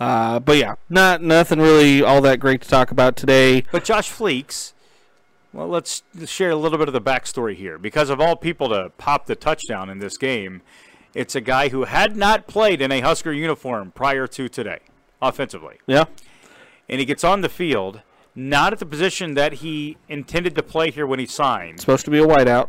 Uh, 0.00 0.38
but 0.38 0.56
yeah, 0.56 0.76
not 0.88 1.22
nothing 1.22 1.60
really 1.60 2.02
all 2.02 2.20
that 2.22 2.38
great 2.38 2.62
to 2.62 2.68
talk 2.68 2.90
about 2.90 3.16
today. 3.16 3.64
But 3.72 3.84
Josh 3.84 4.10
Fleeks, 4.10 4.72
well, 5.52 5.68
let's 5.68 6.02
share 6.26 6.50
a 6.50 6.56
little 6.56 6.78
bit 6.78 6.88
of 6.88 6.94
the 6.94 7.00
backstory 7.00 7.54
here. 7.54 7.78
Because 7.78 8.10
of 8.10 8.20
all 8.20 8.36
people 8.36 8.68
to 8.68 8.90
pop 8.98 9.26
the 9.26 9.34
touchdown 9.34 9.88
in 9.88 9.98
this 9.98 10.16
game, 10.16 10.62
it's 11.14 11.34
a 11.34 11.40
guy 11.40 11.70
who 11.70 11.84
had 11.84 12.16
not 12.16 12.46
played 12.46 12.82
in 12.82 12.92
a 12.92 13.00
Husker 13.00 13.32
uniform 13.32 13.92
prior 13.92 14.26
to 14.26 14.48
today, 14.48 14.80
offensively. 15.22 15.78
Yeah. 15.86 16.04
And 16.88 17.00
he 17.00 17.06
gets 17.06 17.24
on 17.24 17.40
the 17.40 17.48
field, 17.48 18.02
not 18.34 18.72
at 18.72 18.78
the 18.78 18.86
position 18.86 19.34
that 19.34 19.54
he 19.54 19.96
intended 20.08 20.54
to 20.54 20.62
play 20.62 20.90
here 20.90 21.06
when 21.06 21.18
he 21.18 21.26
signed. 21.26 21.80
Supposed 21.80 22.04
to 22.04 22.10
be 22.10 22.18
a 22.18 22.26
wideout. 22.26 22.68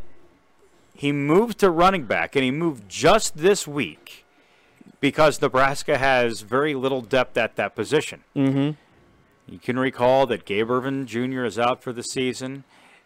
He 0.93 1.12
moved 1.12 1.59
to 1.59 1.69
running 1.69 2.05
back, 2.05 2.36
and 2.36 2.43
he 2.43 2.51
moved 2.51 2.89
just 2.89 3.38
this 3.38 3.67
week 3.67 4.25
because 5.00 5.41
Nebraska 5.41 5.98
has 5.98 6.41
very 6.41 6.75
little 6.75 7.01
depth 7.01 7.38
at 7.38 7.55
that 7.55 7.75
position. 7.75 8.24
Mm-hmm. 8.36 8.71
You 9.50 9.60
can 9.60 9.79
recall 9.79 10.27
that 10.27 10.46
Gabe 10.46 10.70
Ervin 10.70 11.08
Jr. 11.08 11.44
is 11.44 11.58
out 11.58 11.82
for 11.82 11.91
the 11.91 12.03
season. 12.03 12.63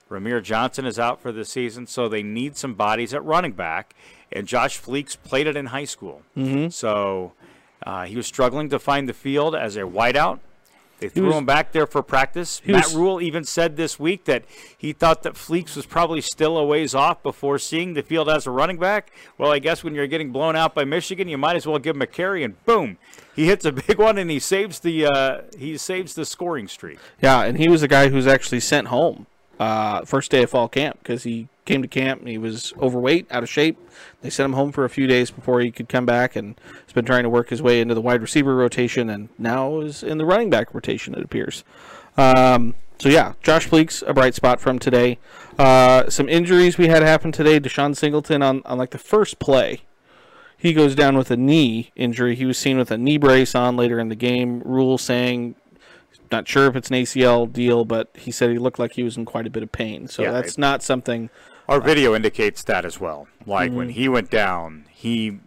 Rahmir 0.09 0.43
Johnson 0.43 0.85
is 0.85 0.99
out 0.99 1.21
for 1.21 1.31
the 1.31 1.45
season, 1.45 1.87
so 1.87 2.07
they 2.07 2.21
need 2.21 2.57
some 2.57 2.73
bodies 2.73 3.13
at 3.13 3.23
running 3.23 3.53
back. 3.53 3.95
And 4.31 4.47
Josh 4.47 4.79
Fleeks 4.79 5.17
played 5.21 5.47
it 5.47 5.55
in 5.55 5.67
high 5.67 5.85
school. 5.85 6.21
Mm-hmm. 6.35 6.69
So 6.69 7.31
uh, 7.85 8.05
he 8.05 8.15
was 8.15 8.27
struggling 8.27 8.69
to 8.69 8.79
find 8.79 9.07
the 9.07 9.13
field 9.13 9.55
as 9.55 9.77
a 9.77 9.81
wideout. 9.81 10.39
They 10.99 11.09
threw 11.09 11.27
was- 11.27 11.35
him 11.35 11.45
back 11.45 11.73
there 11.73 11.85
for 11.85 12.01
practice. 12.01 12.61
Matt 12.65 12.85
was- 12.85 12.95
Rhule 12.95 13.21
even 13.21 13.43
said 13.43 13.75
this 13.75 13.99
week 13.99 14.23
that 14.25 14.43
he 14.77 14.93
thought 14.93 15.23
that 15.23 15.33
Fleeks 15.33 15.75
was 15.75 15.85
probably 15.85 16.21
still 16.21 16.57
a 16.57 16.65
ways 16.65 16.95
off 16.95 17.21
before 17.21 17.59
seeing 17.59 17.93
the 17.93 18.03
field 18.03 18.29
as 18.29 18.47
a 18.47 18.51
running 18.51 18.77
back. 18.77 19.11
Well, 19.37 19.51
I 19.51 19.59
guess 19.59 19.83
when 19.83 19.95
you're 19.95 20.07
getting 20.07 20.31
blown 20.31 20.55
out 20.55 20.73
by 20.73 20.85
Michigan, 20.85 21.27
you 21.27 21.37
might 21.37 21.55
as 21.57 21.67
well 21.67 21.79
give 21.79 21.95
him 21.95 22.01
a 22.01 22.07
carry, 22.07 22.43
and 22.43 22.63
boom, 22.65 22.97
he 23.35 23.47
hits 23.47 23.65
a 23.65 23.71
big 23.71 23.97
one, 23.97 24.17
and 24.17 24.29
he 24.31 24.39
saves 24.39 24.79
the 24.79 25.05
uh, 25.05 25.41
he 25.57 25.77
saves 25.77 26.13
the 26.13 26.25
scoring 26.25 26.67
streak. 26.67 26.99
Yeah, 27.21 27.43
and 27.43 27.57
he 27.57 27.67
was 27.67 27.81
the 27.81 27.87
guy 27.89 28.07
who's 28.09 28.27
actually 28.27 28.61
sent 28.61 28.87
home 28.87 29.27
uh, 29.59 30.05
first 30.05 30.31
day 30.31 30.43
of 30.43 30.51
fall 30.51 30.69
camp 30.69 30.99
because 30.99 31.23
he 31.23 31.47
came 31.65 31.81
to 31.81 31.87
camp 31.87 32.19
and 32.19 32.29
he 32.29 32.37
was 32.37 32.73
overweight, 32.79 33.27
out 33.31 33.43
of 33.43 33.49
shape. 33.49 33.77
They 34.21 34.29
sent 34.29 34.45
him 34.45 34.53
home 34.53 34.71
for 34.71 34.85
a 34.85 34.89
few 34.89 35.07
days 35.07 35.31
before 35.31 35.61
he 35.61 35.71
could 35.71 35.89
come 35.89 36.05
back, 36.05 36.35
and 36.35 36.59
has 36.83 36.93
been 36.93 37.05
trying 37.05 37.23
to 37.23 37.29
work 37.29 37.49
his 37.49 37.61
way 37.61 37.81
into 37.81 37.93
the 37.93 38.01
wide 38.01 38.21
receiver 38.21 38.55
rotation, 38.55 39.09
and 39.09 39.29
now 39.37 39.79
is 39.79 40.03
in 40.03 40.17
the 40.17 40.25
running 40.25 40.49
back 40.49 40.73
rotation. 40.73 41.13
It 41.13 41.23
appears. 41.23 41.63
Um, 42.17 42.75
so 42.99 43.09
yeah, 43.09 43.33
Josh 43.41 43.67
Fleeks, 43.67 44.03
a 44.07 44.13
bright 44.13 44.35
spot 44.35 44.61
from 44.61 44.79
today. 44.79 45.19
Uh, 45.57 46.09
some 46.09 46.29
injuries 46.29 46.77
we 46.77 46.87
had 46.87 47.03
happen 47.03 47.31
today. 47.31 47.59
DeShon 47.59 47.95
Singleton 47.95 48.41
on, 48.41 48.61
on 48.65 48.77
like 48.77 48.91
the 48.91 48.97
first 48.97 49.39
play 49.39 49.81
he 50.63 50.71
goes 50.71 50.95
down 50.95 51.17
with 51.17 51.29
a 51.29 51.35
knee 51.35 51.91
injury. 51.93 52.35
He 52.35 52.45
was 52.45 52.57
seen 52.57 52.77
with 52.77 52.89
a 52.89 52.97
knee 52.97 53.17
brace 53.17 53.53
on 53.53 53.75
later 53.75 53.99
in 53.99 54.07
the 54.07 54.15
game. 54.15 54.61
Rhule 54.63 54.97
saying 54.97 55.55
not 56.31 56.47
sure 56.47 56.67
if 56.67 56.75
it's 56.75 56.89
an 56.89 56.95
ACL 56.95 57.51
deal, 57.51 57.83
but 57.83 58.09
he 58.15 58.31
said 58.31 58.49
he 58.49 58.57
looked 58.57 58.79
like 58.79 58.93
he 58.93 59.03
was 59.03 59.17
in 59.17 59.25
quite 59.25 59.45
a 59.45 59.49
bit 59.49 59.61
of 59.61 59.71
pain. 59.71 60.07
So 60.07 60.23
Yeah, 60.23 60.31
that's 60.31 60.57
not 60.57 60.81
something. 60.81 61.29
Our 61.67 61.79
video 61.79 62.13
indicates 62.15 62.63
that 62.63 62.85
as 62.85 62.99
well. 62.99 63.27
Like 63.45 63.71
when 63.71 63.87
Mm-hmm. 63.87 63.99
he 63.99 64.09
went 64.09 64.29
down, 64.29 64.85
he 64.91 65.39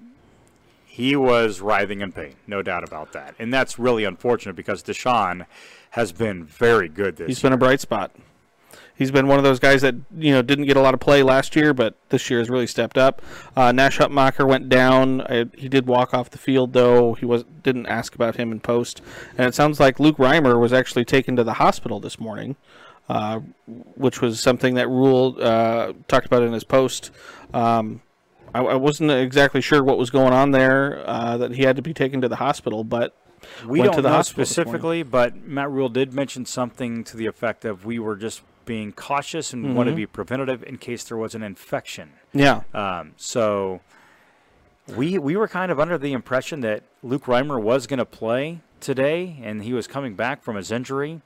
he 0.87 1.15
was 1.15 1.61
writhing 1.61 2.01
in 2.01 2.11
pain, 2.13 2.37
no 2.47 2.63
doubt 2.63 2.83
about 2.83 3.13
that. 3.13 3.35
And 3.39 3.53
that's 3.53 3.79
really 3.79 4.05
unfortunate 4.05 4.57
because 4.57 4.83
DeShon 4.83 5.45
has 5.91 6.13
been 6.13 6.45
very 6.45 6.89
good 6.89 7.17
this 7.17 7.27
He's 7.27 7.43
year. 7.43 7.51
been 7.51 7.55
a 7.55 7.59
bright 7.59 7.81
spot. 7.81 8.13
He's 8.97 9.11
been 9.11 9.27
one 9.27 9.39
of 9.39 9.45
those 9.45 9.59
guys 9.59 9.83
that 9.83 9.95
you 10.17 10.33
know 10.33 10.43
didn't 10.43 10.65
get 10.65 10.77
a 10.77 10.81
lot 10.81 10.95
of 10.95 11.01
play 11.01 11.23
last 11.23 11.55
year, 11.55 11.75
but 11.75 11.97
this 12.09 12.31
year 12.31 12.39
has 12.39 12.49
really 12.49 12.67
stepped 12.67 12.97
up. 12.97 13.21
Uh, 13.55 13.71
Nash 13.73 13.99
Hutmacher 13.99 14.49
went 14.49 14.69
down. 14.69 15.21
I, 15.23 15.47
he 15.57 15.69
did 15.69 15.87
walk 15.87 16.15
off 16.15 16.31
the 16.31 16.39
field 16.39 16.73
though. 16.73 17.15
He 17.15 17.27
was 17.27 17.45
didn't 17.63 17.87
ask 17.87 18.15
about 18.15 18.37
him 18.37 18.53
in 18.53 18.61
post, 18.61 19.03
and 19.37 19.47
it 19.47 19.55
sounds 19.55 19.79
like 19.79 20.01
Luke 20.01 20.17
Reimer 20.17 20.59
was 20.59 20.73
actually 20.73 21.05
taken 21.05 21.37
to 21.37 21.45
the 21.45 21.55
hospital 21.55 22.01
this 22.01 22.19
morning, 22.19 22.57
uh, 23.09 23.41
which 23.97 24.23
was 24.23 24.41
something 24.41 24.75
that 24.75 24.89
Rhule 24.89 25.37
uh, 25.41 25.93
talked 26.09 26.27
about 26.27 26.43
in 26.43 26.53
his 26.53 26.65
post. 26.65 27.11
Um, 27.53 28.01
I, 28.55 28.61
I 28.61 28.75
wasn't 28.77 29.11
exactly 29.11 29.61
sure 29.61 29.85
what 29.85 29.99
was 29.99 30.09
going 30.09 30.33
on 30.33 30.53
there 30.53 31.03
uh, 31.07 31.37
that 31.37 31.53
he 31.53 31.65
had 31.65 31.77
to 31.77 31.83
be 31.83 31.93
taken 31.93 32.23
to 32.23 32.29
the 32.29 32.37
hospital, 32.37 32.83
but 32.83 33.15
We 33.67 33.81
went 33.81 33.93
don't 33.93 33.97
to 33.97 34.03
the 34.03 34.09
know 34.09 34.15
hospital 34.15 34.47
specifically, 34.47 35.03
but 35.03 35.37
Matt 35.37 35.71
Rhule 35.71 35.91
did 35.91 36.15
mention 36.15 36.47
something 36.47 37.05
to 37.05 37.17
the 37.19 37.27
effect 37.27 37.67
of 37.67 37.85
we 37.85 37.99
were 37.99 38.17
just 38.17 38.41
being 38.67 38.93
cautious 38.93 39.53
and 39.55 39.75
want 39.75 39.87
to 39.87 39.93
Mm-hmm. 39.93 39.97
be 39.97 40.07
preventative 40.07 40.63
in 40.65 40.77
case 40.77 41.05
there 41.05 41.17
was 41.17 41.35
an 41.35 41.43
infection. 41.43 42.11
yeah, 42.35 42.63
Um, 42.75 43.13
so 43.17 43.81
we 44.95 45.19
we 45.19 45.37
were 45.37 45.49
kind 45.49 45.73
of 45.73 45.81
under 45.81 45.97
the 45.99 46.13
impression 46.13 46.61
that 46.61 46.83
Luke 47.03 47.25
Reimer 47.25 47.61
was 47.61 47.87
going 47.87 47.99
to 47.99 48.05
play 48.05 48.61
today, 48.81 49.39
and 49.43 49.63
he 49.65 49.73
was 49.73 49.87
coming 49.87 50.15
back 50.15 50.43
from 50.43 50.57
his 50.57 50.71
injury. 50.71 51.23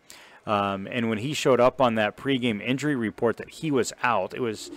Um, 0.47 0.89
and 0.91 1.09
when 1.11 1.19
he 1.19 1.35
showed 1.35 1.61
up 1.61 1.81
on 1.81 1.97
that 1.97 2.17
pregame 2.17 2.63
injury 2.65 2.97
report 2.97 3.37
that 3.37 3.51
he 3.51 3.71
was 3.71 3.93
out, 4.03 4.33
it 4.35 4.41
was 4.41 4.71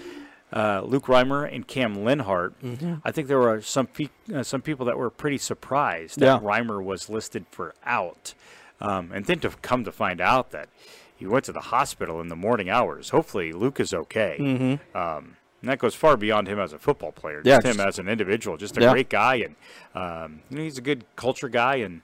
uh, 0.51 0.81
Luke 0.83 1.05
Reimer 1.05 1.51
and 1.53 1.65
Cam 1.67 1.95
Lenhardt. 1.95 2.53
Mm-hmm. 2.61 2.95
I 3.05 3.11
think 3.11 3.27
there 3.27 3.39
were 3.39 3.61
some 3.61 3.87
pe- 3.87 4.09
uh, 4.33 4.43
some 4.43 4.61
people 4.61 4.85
that 4.87 4.97
were 4.97 5.09
pretty 5.09 5.37
surprised 5.37 6.19
that 6.19 6.25
Yeah. 6.25 6.39
Reimer 6.39 6.83
was 6.83 7.09
listed 7.09 7.45
for 7.51 7.73
out, 7.85 8.33
um, 8.81 9.11
and 9.13 9.25
then 9.25 9.39
to 9.39 9.49
come 9.61 9.83
to 9.85 9.91
find 9.91 10.19
out 10.19 10.51
that 10.51 10.67
he 11.15 11.25
went 11.27 11.45
to 11.45 11.51
the 11.51 11.59
hospital 11.61 12.19
in 12.21 12.27
the 12.27 12.35
morning 12.35 12.69
hours. 12.69 13.09
Hopefully, 13.09 13.51
Luke 13.53 13.79
is 13.79 13.93
okay. 13.93 14.79
Um, 14.95 15.37
and 15.61 15.71
that 15.71 15.79
goes 15.79 15.95
far 15.95 16.17
beyond 16.17 16.47
him 16.47 16.59
as 16.59 16.73
a 16.73 16.79
football 16.79 17.11
player. 17.13 17.39
Mm-hmm. 17.39 17.47
Yeah, 17.47 17.55
Just 17.57 17.67
him 17.67 17.75
just- 17.77 17.87
as 17.87 17.99
an 17.99 18.09
individual, 18.09 18.57
just 18.57 18.77
a 18.77 18.81
Yeah. 18.81 18.91
great 18.91 19.09
guy, 19.09 19.35
and 19.35 19.55
um, 19.95 20.41
you 20.49 20.57
know 20.57 20.63
he's 20.63 20.77
a 20.77 20.81
good 20.81 21.05
culture 21.15 21.47
guy 21.49 21.75
and 21.75 22.01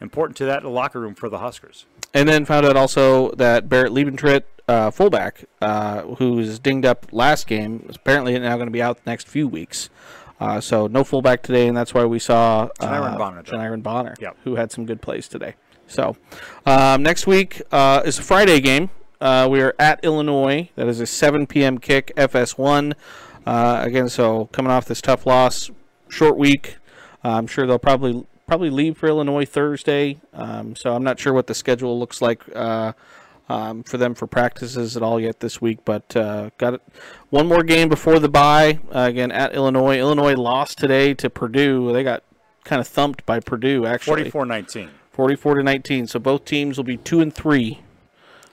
important 0.00 0.36
to 0.36 0.44
that 0.44 0.64
locker 0.64 1.00
room 1.00 1.14
for 1.14 1.28
the 1.28 1.38
Huskers. 1.38 1.86
And 2.14 2.28
then 2.28 2.44
found 2.44 2.64
out 2.66 2.76
also 2.76 3.30
that 3.32 3.68
Barrett 3.68 3.92
Liebentritt, 3.92 4.42
uh, 4.68 4.90
fullback, 4.90 5.44
uh, 5.60 6.02
who 6.02 6.32
was 6.34 6.58
dinged 6.58 6.86
up 6.86 7.06
last 7.12 7.46
game, 7.46 7.84
is 7.88 7.96
apparently 7.96 8.38
now 8.38 8.54
going 8.56 8.66
to 8.68 8.72
be 8.72 8.82
out 8.82 9.02
the 9.04 9.10
next 9.10 9.26
few 9.28 9.48
weeks. 9.48 9.90
Uh, 10.40 10.60
so 10.60 10.86
no 10.86 11.02
fullback 11.02 11.42
today, 11.42 11.66
and 11.66 11.76
that's 11.76 11.92
why 11.92 12.04
we 12.04 12.18
saw 12.20 12.68
uh, 12.78 12.86
Janiran 12.86 13.18
Bonner. 13.18 13.42
Janiran 13.42 13.82
Bonner, 13.82 14.14
Yep. 14.20 14.36
who 14.44 14.54
had 14.54 14.70
some 14.70 14.86
good 14.86 15.02
plays 15.02 15.26
today. 15.26 15.54
So 15.88 16.16
um, 16.66 17.02
next 17.02 17.26
week 17.26 17.62
uh, 17.72 18.02
is 18.04 18.18
a 18.18 18.22
Friday 18.22 18.60
game. 18.60 18.90
Uh, 19.20 19.48
we 19.50 19.60
are 19.60 19.74
at 19.78 20.04
Illinois. 20.04 20.70
That 20.76 20.86
is 20.86 21.00
a 21.00 21.06
7 21.06 21.46
p.m. 21.46 21.78
kick, 21.78 22.12
FS1. 22.16 22.92
Uh, 23.44 23.80
again, 23.82 24.08
so 24.08 24.46
coming 24.52 24.70
off 24.70 24.84
this 24.84 25.00
tough 25.00 25.26
loss, 25.26 25.70
short 26.08 26.36
week. 26.36 26.76
Uh, 27.24 27.30
I'm 27.30 27.46
sure 27.46 27.66
they'll 27.66 27.78
probably 27.78 28.24
probably 28.46 28.70
leave 28.70 28.96
for 28.96 29.08
Illinois 29.08 29.44
Thursday. 29.44 30.20
Um, 30.32 30.76
so 30.76 30.94
I'm 30.94 31.02
not 31.02 31.18
sure 31.18 31.32
what 31.32 31.48
the 31.48 31.54
schedule 31.54 31.98
looks 31.98 32.22
like 32.22 32.42
uh, 32.54 32.92
um, 33.48 33.82
for 33.82 33.98
them 33.98 34.14
for 34.14 34.26
practices 34.26 34.96
at 34.96 35.02
all 35.02 35.18
yet 35.18 35.40
this 35.40 35.60
week. 35.60 35.80
But 35.84 36.16
uh, 36.16 36.50
got 36.58 36.74
it. 36.74 36.82
One 37.30 37.48
more 37.48 37.62
game 37.62 37.88
before 37.88 38.18
the 38.18 38.28
bye. 38.28 38.78
Again 38.90 39.32
at 39.32 39.54
Illinois. 39.54 39.98
Illinois 39.98 40.34
lost 40.34 40.78
today 40.78 41.12
to 41.14 41.28
Purdue. 41.28 41.92
They 41.92 42.04
got 42.04 42.22
kind 42.64 42.80
of 42.80 42.86
thumped 42.86 43.24
by 43.26 43.40
Purdue 43.40 43.86
actually, 43.86 44.30
44-19. 44.30 44.90
44 45.18 45.56
to 45.56 45.62
19. 45.64 46.06
So 46.06 46.20
both 46.20 46.44
teams 46.44 46.76
will 46.76 46.84
be 46.84 46.96
two 46.96 47.20
and 47.20 47.34
three 47.34 47.80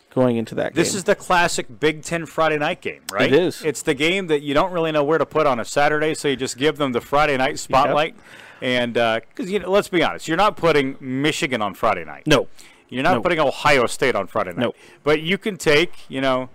going 0.09 0.35
into 0.35 0.55
that 0.55 0.73
game. 0.73 0.81
This 0.81 0.93
game. 0.93 0.97
is 0.97 1.03
the 1.03 1.13
classic 1.13 1.79
Big 1.79 2.01
Ten 2.01 2.25
Friday 2.25 2.57
night 2.57 2.81
game, 2.81 3.01
right? 3.11 3.31
It 3.31 3.39
is. 3.39 3.61
It's 3.63 3.83
the 3.83 3.93
game 3.93 4.25
that 4.27 4.41
you 4.41 4.55
don't 4.55 4.71
really 4.71 4.91
know 4.91 5.03
where 5.03 5.19
to 5.19 5.27
put 5.27 5.45
on 5.45 5.59
a 5.59 5.65
Saturday, 5.65 6.15
so 6.15 6.27
you 6.27 6.35
just 6.35 6.57
give 6.57 6.77
them 6.77 6.91
the 6.91 7.01
Friday 7.01 7.37
night 7.37 7.59
spotlight. 7.59 8.15
And 8.63 8.95
because 8.95 9.51
you 9.51 9.59
know, 9.59 9.69
let's 9.69 9.89
be 9.89 10.01
honest, 10.01 10.27
you're 10.27 10.37
not 10.37 10.57
putting 10.57 10.97
Michigan 10.99 11.61
on 11.61 11.75
Friday 11.75 12.03
night. 12.03 12.25
no. 12.25 12.47
You're 12.87 13.03
not 13.03 13.15
No. 13.15 13.21
putting 13.21 13.39
Ohio 13.39 13.87
State 13.87 14.15
on 14.15 14.27
Friday 14.27 14.51
night. 14.51 14.59
No. 14.59 14.73
But 15.03 15.21
you 15.21 15.39
can 15.39 15.57
take, 15.57 15.91
you 16.07 16.21
know, 16.21 16.49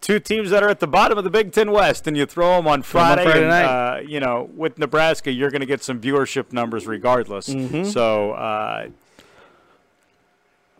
two 0.00 0.18
teams 0.20 0.50
that 0.50 0.62
are 0.62 0.68
at 0.68 0.80
the 0.80 0.88
bottom 0.88 1.16
of 1.16 1.24
the 1.24 1.30
Big 1.30 1.52
Ten 1.52 1.70
West, 1.70 2.06
and 2.06 2.16
you 2.16 2.26
throw 2.26 2.56
them 2.56 2.66
on 2.66 2.82
Friday. 2.82 3.24
Friday 3.24 3.40
and, 3.40 3.48
night. 3.48 3.64
Uh, 3.64 4.00
you 4.00 4.20
know, 4.20 4.50
with 4.54 4.78
Nebraska, 4.78 5.30
you're 5.32 5.50
going 5.50 5.60
to 5.60 5.66
get 5.66 5.82
some 5.82 6.00
viewership 6.00 6.52
numbers 6.52 6.86
regardless. 6.86 7.48
Mm-hmm. 7.48 7.84
So 7.84 8.32
uh, 8.32 8.88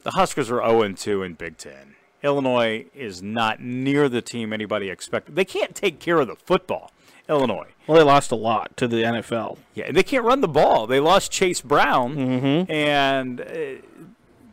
the 0.03 0.13
Huskers 0.13 0.51
are 0.51 0.59
0 0.67 0.93
2 0.93 1.23
in 1.23 1.35
Big 1.35 1.57
Ten. 1.57 1.95
Illinois 2.23 2.87
is 2.95 3.21
not 3.23 3.61
near 3.61 4.09
the 4.09 4.23
team 4.23 4.53
anybody 4.53 4.89
expected. 4.91 5.35
They 5.35 5.45
can't 5.45 5.75
take 5.75 5.99
care 5.99 6.21
of 6.21 6.29
the 6.29 6.37
football. 6.37 6.93
Illinois. 7.29 7.69
Well, 7.87 7.99
they 7.99 8.05
lost 8.05 8.31
a 8.33 8.37
lot 8.37 8.77
to 8.77 8.87
the 8.89 8.97
NFL. 9.03 9.59
Yeah, 9.75 9.85
and 9.87 9.97
they 9.97 10.03
can't 10.03 10.25
run 10.25 10.41
the 10.41 10.49
ball. 10.49 10.87
They 10.87 11.01
lost 11.01 11.31
Chase 11.33 11.61
Brown, 11.61 12.17
Mm-hmm. 12.17 12.71
and 12.71 13.41
uh, 13.41 13.45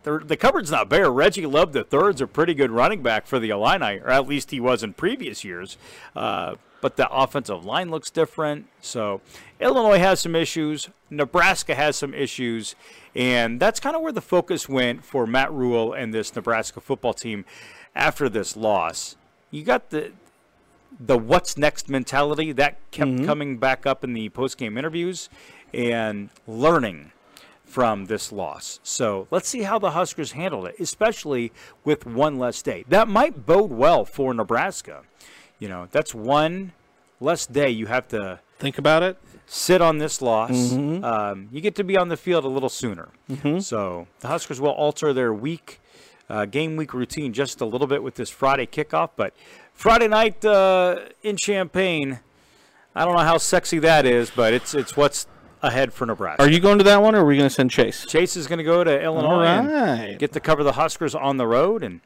the, 0.03 0.20
the 0.20 0.38
cupboard's 0.38 0.72
not 0.72 0.88
bare. 0.89 1.12
Reggie 1.12 1.46
Love 1.46 1.74
the 1.74 1.84
third's 1.84 2.22
a 2.22 2.27
pretty 2.27 2.53
good 2.53 2.72
running 2.72 3.01
back 3.03 3.27
for 3.27 3.38
the 3.39 3.50
Illini, 3.50 4.00
or 4.00 4.10
at 4.10 4.27
least 4.27 4.51
he 4.51 4.60
was 4.60 4.82
in 4.84 4.94
previous 4.94 5.44
years. 5.44 5.77
Uh, 6.15 6.56
but 6.82 6.96
the 6.96 7.10
offensive 7.10 7.66
line 7.66 7.90
looks 7.90 8.10
different. 8.10 8.68
So 8.82 9.22
Illinois 9.60 10.00
has 10.00 10.20
some 10.20 10.36
issues. 10.36 10.90
Nebraska 11.10 11.76
has 11.76 11.96
some 11.96 12.14
issues, 12.14 12.76
and 13.16 13.60
that's 13.60 13.80
kind 13.80 13.96
of 13.96 14.02
where 14.02 14.12
the 14.12 14.22
focus 14.22 14.70
went 14.70 15.04
for 15.04 15.26
Matt 15.26 15.52
Rhule 15.52 15.94
and 15.94 16.14
this 16.14 16.36
Nebraska 16.36 16.80
football 16.82 17.14
team 17.14 17.46
after 17.96 18.30
this 18.30 18.56
loss. 18.56 19.16
You 19.52 19.64
got 19.64 19.90
the 19.90 20.12
the 21.00 21.18
what's 21.18 21.58
next 21.58 21.88
mentality 21.90 22.52
that 22.54 22.78
kept 22.92 23.12
mm-hmm. 23.12 23.26
coming 23.26 23.58
back 23.58 23.86
up 23.86 24.04
in 24.04 24.14
the 24.14 24.30
post-game 24.30 24.78
interviews 24.78 25.30
and 25.74 26.30
learning 26.48 27.12
from 27.64 28.06
this 28.06 28.32
loss. 28.32 28.80
So 28.82 29.28
let's 29.30 29.48
see 29.48 29.62
how 29.62 29.78
the 29.78 29.92
Huskers 29.92 30.32
handled 30.32 30.66
it, 30.66 30.76
especially 30.80 31.52
with 31.84 32.06
one 32.06 32.40
less 32.40 32.62
day. 32.62 32.84
That 32.88 33.08
might 33.08 33.46
bode 33.46 33.72
well 33.72 34.06
for 34.06 34.34
Nebraska. 34.34 35.04
You 35.60 35.68
know, 35.70 35.88
that's 35.92 36.16
one 36.16 36.72
less 37.20 37.46
day 37.46 37.70
you 37.70 37.88
have 37.88 38.08
to 38.10 38.39
Think 38.60 38.78
about 38.78 39.04
it. 39.04 39.18
sit 39.46 39.82
on 39.82 40.00
this 40.00 40.22
loss. 40.22 40.74
Um, 40.74 41.48
you 41.51 41.62
get 41.62 41.75
to 41.75 41.84
be 41.84 41.98
on 41.98 42.10
the 42.10 42.18
field 42.18 42.44
a 42.44 42.48
little 42.50 42.70
sooner. 42.70 43.10
So 43.60 44.08
the 44.20 44.28
Huskers 44.28 44.60
will 44.60 44.72
alter 44.72 45.13
their 45.13 45.34
week, 45.34 45.80
uh, 46.30 46.46
game 46.46 46.75
week 46.75 46.94
routine 46.94 47.32
just 47.34 47.62
a 47.62 47.66
little 47.66 47.88
bit 47.88 48.04
with 48.04 48.16
this 48.16 48.30
Friday 48.30 48.66
kickoff. 48.66 49.12
But 49.16 49.34
Friday 49.74 50.08
night 50.10 50.44
uh, 50.44 51.00
in 51.24 51.38
Champaign, 51.38 52.20
I 52.96 53.06
don't 53.06 53.16
know 53.16 53.24
how 53.24 53.38
sexy 53.38 53.80
that 53.80 54.06
is, 54.06 54.30
but 54.30 54.54
it's 54.54 54.74
it's 54.74 54.98
what's 54.98 55.25
ahead 55.62 55.94
for 55.94 56.06
Nebraska. 56.06 56.44
Are 56.44 56.50
you 56.50 56.60
going 56.60 56.78
to 56.80 56.84
that 56.86 57.01
one, 57.01 57.16
or 57.16 57.20
are 57.22 57.25
we 57.25 57.38
going 57.38 57.50
to 57.50 57.54
send 57.54 57.72
Chase? 57.72 58.06
Chase 58.06 58.36
is 58.36 58.48
going 58.48 58.58
to 58.60 58.63
go 58.63 58.84
to 58.84 59.01
Illinois 59.01 59.30
All 59.30 59.42
and 59.42 60.20
get 60.20 60.34
to 60.34 60.39
cover 60.42 60.63
the 60.63 60.74
Huskers 60.74 61.16
on 61.16 61.38
the 61.38 61.48
road, 61.48 61.82
and 61.84 62.01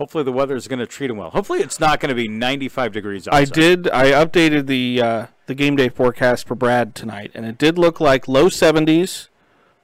hopefully 0.00 0.24
the 0.24 0.32
weather 0.32 0.56
is 0.56 0.66
going 0.66 0.78
to 0.78 0.86
treat 0.86 1.10
him 1.10 1.18
well. 1.18 1.28
Hopefully 1.30 1.60
it's 1.60 1.78
not 1.78 2.00
going 2.00 2.08
to 2.08 2.14
be 2.14 2.26
95 2.26 2.90
degrees 2.92 3.28
outside. 3.28 3.36
I 3.42 3.44
did. 3.44 3.90
I 3.90 4.06
updated 4.12 4.66
the 4.66 5.02
uh, 5.02 5.26
the 5.46 5.54
game 5.54 5.76
day 5.76 5.90
forecast 5.90 6.46
for 6.48 6.54
Brad 6.54 6.94
tonight, 6.94 7.30
and 7.34 7.44
it 7.44 7.58
did 7.58 7.78
look 7.78 8.00
like 8.00 8.26
low 8.26 8.46
70s 8.46 9.28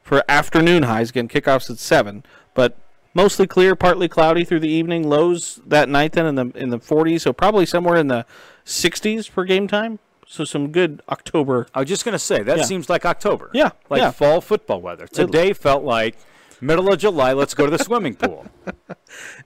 for 0.02 0.24
afternoon 0.28 0.84
highs. 0.84 1.10
Again, 1.10 1.28
kickoffs 1.28 1.68
at 1.70 1.78
seven, 1.78 2.24
but 2.54 2.78
mostly 3.12 3.46
clear, 3.46 3.76
partly 3.76 4.08
cloudy 4.08 4.42
through 4.44 4.60
the 4.60 4.68
evening. 4.70 5.06
Lows 5.06 5.60
that 5.66 5.88
night 5.90 6.12
then 6.12 6.24
in 6.26 6.34
the 6.34 6.46
in 6.56 6.70
the 6.70 6.78
40s, 6.78 7.20
so 7.20 7.32
probably 7.34 7.66
somewhere 7.66 7.96
in 7.96 8.08
the 8.08 8.24
60s 8.64 9.28
for 9.28 9.44
game 9.44 9.68
time. 9.68 9.98
So 10.28 10.44
some 10.44 10.72
good 10.72 11.02
October. 11.10 11.68
I 11.74 11.80
was 11.80 11.88
just 11.88 12.04
going 12.04 12.14
to 12.14 12.18
say 12.18 12.42
that 12.42 12.56
Yeah. 12.56 12.64
seems 12.64 12.88
like 12.88 13.04
October. 13.04 13.50
Yeah, 13.52 13.70
like 13.90 14.00
yeah. 14.00 14.10
fall 14.10 14.40
football 14.40 14.80
weather. 14.80 15.06
Today 15.06 15.52
felt 15.52 15.84
like 15.84 16.16
middle 16.60 16.92
of 16.92 16.98
July. 16.98 17.32
Let's 17.32 17.54
go 17.54 17.64
to 17.66 17.70
the 17.76 17.82
swimming 17.82 18.14
pool. 18.14 18.46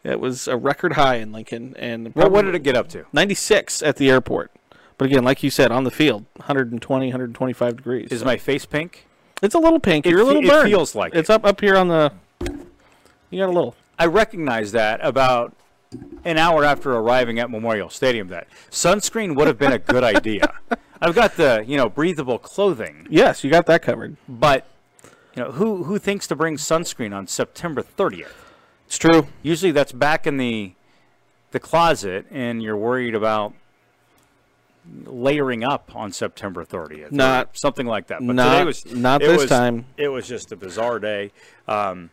It 0.02 0.18
was 0.18 0.48
a 0.48 0.56
record 0.56 0.94
high 0.94 1.16
in 1.16 1.30
Lincoln, 1.32 1.74
and 1.78 2.14
Well, 2.14 2.30
what 2.30 2.42
did 2.46 2.54
it 2.54 2.62
get 2.62 2.74
up 2.76 2.88
to? 2.88 3.04
96 3.12 3.82
at 3.82 3.96
the 3.96 4.08
airport. 4.10 4.50
But 4.96 5.04
again, 5.06 5.24
like 5.24 5.42
you 5.42 5.50
said, 5.50 5.70
on 5.70 5.84
the 5.84 5.90
field, 5.90 6.24
120, 6.36 7.06
125 7.06 7.76
degrees. 7.76 8.08
Is 8.10 8.20
So 8.20 8.24
my 8.26 8.36
face 8.38 8.64
pink? 8.66 9.06
it's 9.42 9.54
a 9.54 9.58
little 9.58 9.78
pink. 9.78 10.06
It 10.06 10.10
You're 10.10 10.20
a 10.20 10.24
little 10.24 10.40
fe- 10.42 10.48
it 10.48 10.50
burned. 10.50 10.68
feels 10.70 10.94
like 10.94 11.14
it's 11.14 11.28
it. 11.30 11.32
up 11.34 11.44
up 11.44 11.60
here 11.60 11.76
on 11.76 11.88
the. 11.88 12.12
You 13.30 13.38
got 13.40 13.48
a 13.50 13.52
little. 13.52 13.74
I 13.98 14.06
recognized 14.06 14.72
that 14.72 15.00
about 15.04 15.54
an 16.24 16.38
hour 16.38 16.64
after 16.64 16.92
arriving 16.92 17.38
at 17.38 17.50
Memorial 17.50 17.90
Stadium. 17.90 18.28
That 18.28 18.48
sunscreen 18.70 19.36
would 19.36 19.46
have 19.46 19.58
been 19.58 19.72
a 19.72 19.78
good 19.78 20.02
idea. 20.16 20.52
I've 21.00 21.14
got 21.14 21.36
the 21.36 21.62
you 21.66 21.76
know 21.76 21.88
breathable 21.90 22.38
clothing, 22.38 23.06
Yes, 23.10 23.44
you 23.44 23.50
got 23.50 23.66
that 23.66 23.82
covered. 23.82 24.16
but 24.28 24.66
you 25.34 25.44
know 25.44 25.52
who 25.52 25.84
who 25.84 25.98
thinks 25.98 26.26
to 26.28 26.36
bring 26.36 26.56
sunscreen 26.56 27.14
on 27.14 27.26
September 27.26 27.82
30th? 27.82 28.32
It's 28.86 28.98
true. 28.98 29.28
Usually 29.42 29.72
that's 29.72 29.92
back 29.92 30.26
in 30.26 30.36
the 30.36 30.72
the 31.52 31.60
closet, 31.60 32.26
and 32.30 32.62
you're 32.62 32.76
worried 32.76 33.14
about 33.14 33.54
layering 35.04 35.62
up 35.64 35.94
on 35.94 36.12
September 36.12 36.64
30th, 36.64 37.12
or 37.12 37.14
Not- 37.14 37.58
something 37.58 37.86
like 37.86 38.06
that. 38.08 38.24
But 38.26 38.34
not- 38.34 38.52
today 38.52 38.64
was 38.64 38.86
not 38.86 39.20
this 39.20 39.42
was- 39.42 39.50
time. 39.50 39.86
It 39.96 40.08
was 40.08 40.26
just 40.26 40.52
a 40.52 40.56
bizarre 40.56 40.98
day. 40.98 41.32
Um, 41.68 42.10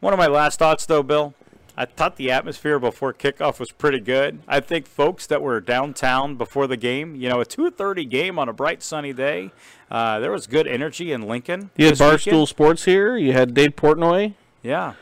one 0.00 0.12
of 0.12 0.18
my 0.18 0.26
last 0.26 0.58
thoughts, 0.58 0.86
though, 0.86 1.02
Bill. 1.02 1.34
I 1.80 1.86
thought 1.86 2.16
the 2.16 2.30
atmosphere 2.30 2.78
before 2.78 3.14
kickoff 3.14 3.58
was 3.58 3.72
pretty 3.72 4.00
good. 4.00 4.40
I 4.46 4.60
think 4.60 4.86
folks 4.86 5.26
that 5.28 5.40
were 5.40 5.60
downtown 5.62 6.36
before 6.36 6.66
the 6.66 6.76
game, 6.76 7.14
you 7.16 7.30
know, 7.30 7.40
a 7.40 7.46
2:30 7.46 8.04
game 8.04 8.38
on 8.38 8.50
a 8.50 8.52
bright 8.52 8.82
sunny 8.82 9.14
day, 9.14 9.50
uh, 9.90 10.18
there 10.18 10.30
was 10.30 10.46
good 10.46 10.66
energy 10.66 11.10
in 11.10 11.22
Lincoln. 11.22 11.70
You 11.76 11.86
had 11.86 11.94
this 11.96 12.00
weekend. 12.00 12.36
Barstool 12.36 12.46
Sports 12.48 12.84
here. 12.84 13.16
You 13.16 13.32
had 13.32 13.54
Dave 13.54 13.76
Portnoy. 13.76 14.34
Yeah, 14.62 14.92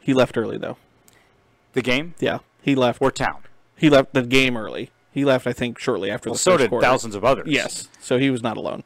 He 0.00 0.12
left 0.12 0.36
early 0.36 0.58
though. 0.58 0.76
the 1.72 1.80
game 1.80 2.12
Yeah, 2.18 2.40
he 2.60 2.74
left. 2.74 3.00
or 3.00 3.10
town. 3.10 3.42
He 3.74 3.88
left 3.88 4.12
the 4.12 4.20
game 4.22 4.54
early. 4.54 4.90
He 5.10 5.24
left, 5.24 5.46
I 5.46 5.54
think, 5.54 5.78
shortly 5.78 6.10
after 6.10 6.28
Well, 6.28 6.34
the 6.34 6.38
so 6.40 6.50
first 6.52 6.60
did 6.64 6.68
quarter. 6.68 6.86
thousands 6.86 7.14
of 7.14 7.24
others. 7.24 7.46
Yes, 7.48 7.88
so 8.00 8.18
he 8.18 8.28
was 8.30 8.42
not 8.42 8.58
alone. 8.58 8.84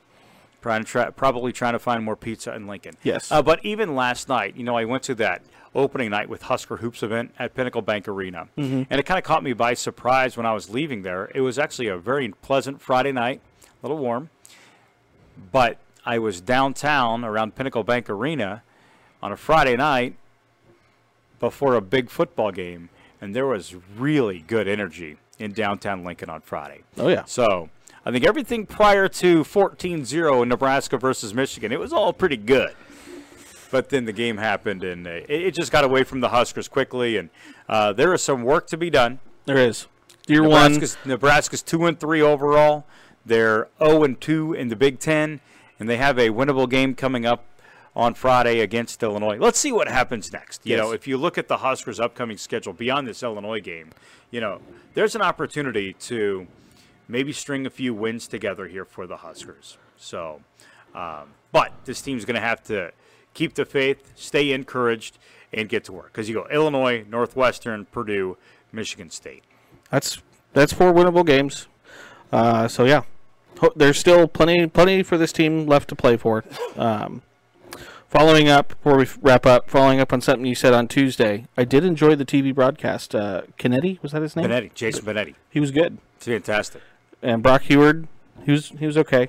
Trying 0.63 0.85
to 0.85 0.89
try, 0.89 1.11
probably 1.11 1.51
trying 1.53 1.73
to 1.73 1.81
find 1.81 2.05
more 2.05 2.15
pizza 2.15 2.55
in 2.55 2.69
Lincoln. 2.69 2.95
Yes. 3.03 3.33
Uh, 3.33 3.43
but 3.43 3.59
even 3.65 3.97
last 3.97 4.29
night, 4.29 4.55
you 4.57 4.63
know, 4.63 4.77
I 4.77 4.85
went 4.85 5.03
to 5.05 5.15
that 5.17 5.43
opening 5.75 6.11
night 6.11 6.29
with 6.29 6.43
Husker 6.43 6.77
Hoops 6.79 7.03
event 7.03 7.33
at 7.39 7.55
Pinnacle 7.55 7.83
Bank 7.83 8.07
Arena, 8.09 8.49
Mm-hmm. 8.59 8.83
and 8.91 9.01
it 9.01 9.05
kind 9.07 9.19
of 9.19 9.25
caught 9.25 9.43
me 9.43 9.53
by 9.53 9.75
surprise 9.75 10.37
when 10.37 10.45
I 10.47 10.53
was 10.53 10.69
leaving 10.71 11.03
there. 11.03 11.31
It 11.35 11.41
was 11.41 11.59
actually 11.59 11.89
a 11.89 11.97
very 11.97 12.29
pleasant 12.29 12.81
Friday 12.83 13.13
night, 13.13 13.41
a 13.83 13.87
little 13.87 13.99
warm, 13.99 14.29
but 15.51 15.79
I 16.05 16.19
was 16.19 16.41
downtown 16.41 17.25
around 17.25 17.55
Pinnacle 17.55 17.85
Bank 17.85 18.11
Arena 18.11 18.63
on 19.23 19.33
a 19.33 19.37
Friday 19.37 19.77
night 19.77 20.17
before 21.41 21.75
a 21.75 21.81
big 21.81 22.11
football 22.11 22.53
game, 22.53 22.89
and 23.21 23.35
there 23.35 23.47
was 23.47 23.75
really 23.97 24.41
good 24.47 24.69
energy 24.69 25.17
in 25.39 25.53
downtown 25.53 26.05
Lincoln 26.05 26.29
on 26.31 26.41
Friday. 26.41 26.83
Oh 26.99 27.09
yeah. 27.09 27.25
So 27.25 27.71
I 28.05 28.11
think 28.13 28.25
everything 28.27 28.67
prior 28.67 29.09
to 29.09 29.43
14-0 29.45 30.43
in 30.43 30.49
Nebraska 30.49 30.99
versus 30.99 31.33
Michigan, 31.35 31.73
it 31.73 31.81
was 31.81 31.93
all 31.93 32.13
pretty 32.13 32.37
good. 32.37 32.75
But 33.73 33.89
then 33.89 34.05
the 34.05 34.13
game 34.13 34.37
happened, 34.37 34.85
and 34.85 35.07
uh, 35.07 35.11
it, 35.11 35.31
it 35.31 35.55
just 35.55 35.73
got 35.73 35.83
away 35.83 36.05
from 36.05 36.21
the 36.21 36.29
Huskers 36.29 36.69
quickly. 36.69 37.17
And 37.17 37.31
uh, 37.69 37.93
there 37.95 38.13
is 38.15 38.23
some 38.23 38.43
work 38.45 38.67
to 38.69 38.77
be 38.77 38.91
done. 38.91 39.19
There 39.47 39.57
is. 39.57 39.87
Year 40.29 40.43
one. 40.43 40.75
Nebraska's, 40.75 40.97
Nebraska's 41.07 41.63
two 41.63 41.87
and 41.87 41.99
three 41.99 42.21
overall. 42.21 42.87
They're 43.25 43.69
0 43.83 44.05
and 44.05 44.21
two 44.21 44.53
in 44.53 44.69
the 44.69 44.77
Big 44.77 44.99
Ten, 44.99 45.41
and 45.81 45.89
they 45.89 45.97
have 45.97 46.19
a 46.19 46.29
winnable 46.29 46.69
game 46.69 46.95
coming 46.95 47.25
up 47.25 47.45
on 47.97 48.13
Friday 48.15 48.61
against 48.61 49.03
Illinois. 49.03 49.39
Let's 49.39 49.59
see 49.59 49.73
what 49.73 49.89
happens 49.89 50.33
next. 50.33 50.67
You 50.67 50.77
Yes. 50.77 50.85
know, 50.85 50.93
if 50.93 51.07
you 51.09 51.17
look 51.17 51.39
at 51.39 51.49
the 51.49 51.59
Huskers' 51.59 51.99
upcoming 51.99 52.37
schedule 52.37 52.73
beyond 52.73 53.07
this 53.07 53.23
Illinois 53.23 53.61
game, 53.61 53.91
you 54.31 54.41
know, 54.41 54.61
there's 54.95 55.15
an 55.15 55.23
opportunity 55.23 55.95
to 55.95 56.47
maybe 57.09 57.33
string 57.33 57.65
a 57.65 57.71
few 57.71 57.95
wins 57.95 58.27
together 58.29 58.67
here 58.69 58.85
for 58.85 59.07
the 59.07 59.19
Huskers. 59.19 59.79
So, 59.97 60.43
um, 60.95 61.29
but 61.53 61.73
this 61.85 62.03
team's 62.03 62.25
going 62.25 62.35
to 62.35 62.41
have 62.41 62.63
to 62.65 62.93
keep 63.35 63.55
the 63.55 63.65
faith, 63.65 64.13
stay 64.15 64.53
encouraged, 64.53 65.19
and 65.53 65.69
get 65.69 65.85
to 65.85 65.93
work 65.93 66.13
because 66.13 66.29
you 66.29 66.35
go 66.35 66.47
Illinois, 66.51 67.05
Northwestern, 67.09 67.87
Purdue, 67.87 68.37
Michigan 68.73 69.11
State. 69.11 69.45
That's 69.91 70.23
that's 70.53 70.73
four 70.73 70.93
winnable 70.93 71.27
games. 71.27 71.67
Uh, 72.31 72.69
so 72.69 72.85
yeah, 72.85 73.03
there's 73.77 73.99
still 73.99 74.27
plenty 74.27 74.67
plenty 74.67 75.03
for 75.03 75.19
this 75.19 75.33
team 75.33 75.67
left 75.67 75.89
to 75.89 75.97
play 75.97 76.17
for. 76.17 76.45
Um, 76.77 77.23
following 78.09 78.49
up 78.49 78.69
before 78.69 78.97
we 78.97 79.07
wrap 79.21 79.47
up, 79.47 79.69
following 79.69 80.01
up 80.01 80.13
on 80.13 80.21
something 80.21 80.47
you 80.47 80.55
said 80.55 80.73
on 80.73 80.89
Tuesday, 80.89 81.47
I 81.57 81.65
did 81.65 81.85
enjoy 81.85 82.15
the 82.15 82.25
TV 82.25 82.55
broadcast. 82.55 83.15
Uh, 83.15 83.43
Kennedy 83.59 83.99
was 84.03 84.13
that 84.13 84.23
his 84.23 84.37
name? 84.37 84.49
Benetti, 84.49 84.75
Jason 84.75 85.05
Benetti. 85.05 85.35
He 85.51 85.61
was 85.61 85.71
good. 85.71 85.99
It's 86.17 86.27
fantastic. 86.27 86.83
And 87.21 87.43
Brock 87.43 87.65
Huard, 87.65 88.09
he 88.45 88.53
was 88.53 88.69
he 88.71 88.87
was 88.87 88.97
okay. 88.97 89.29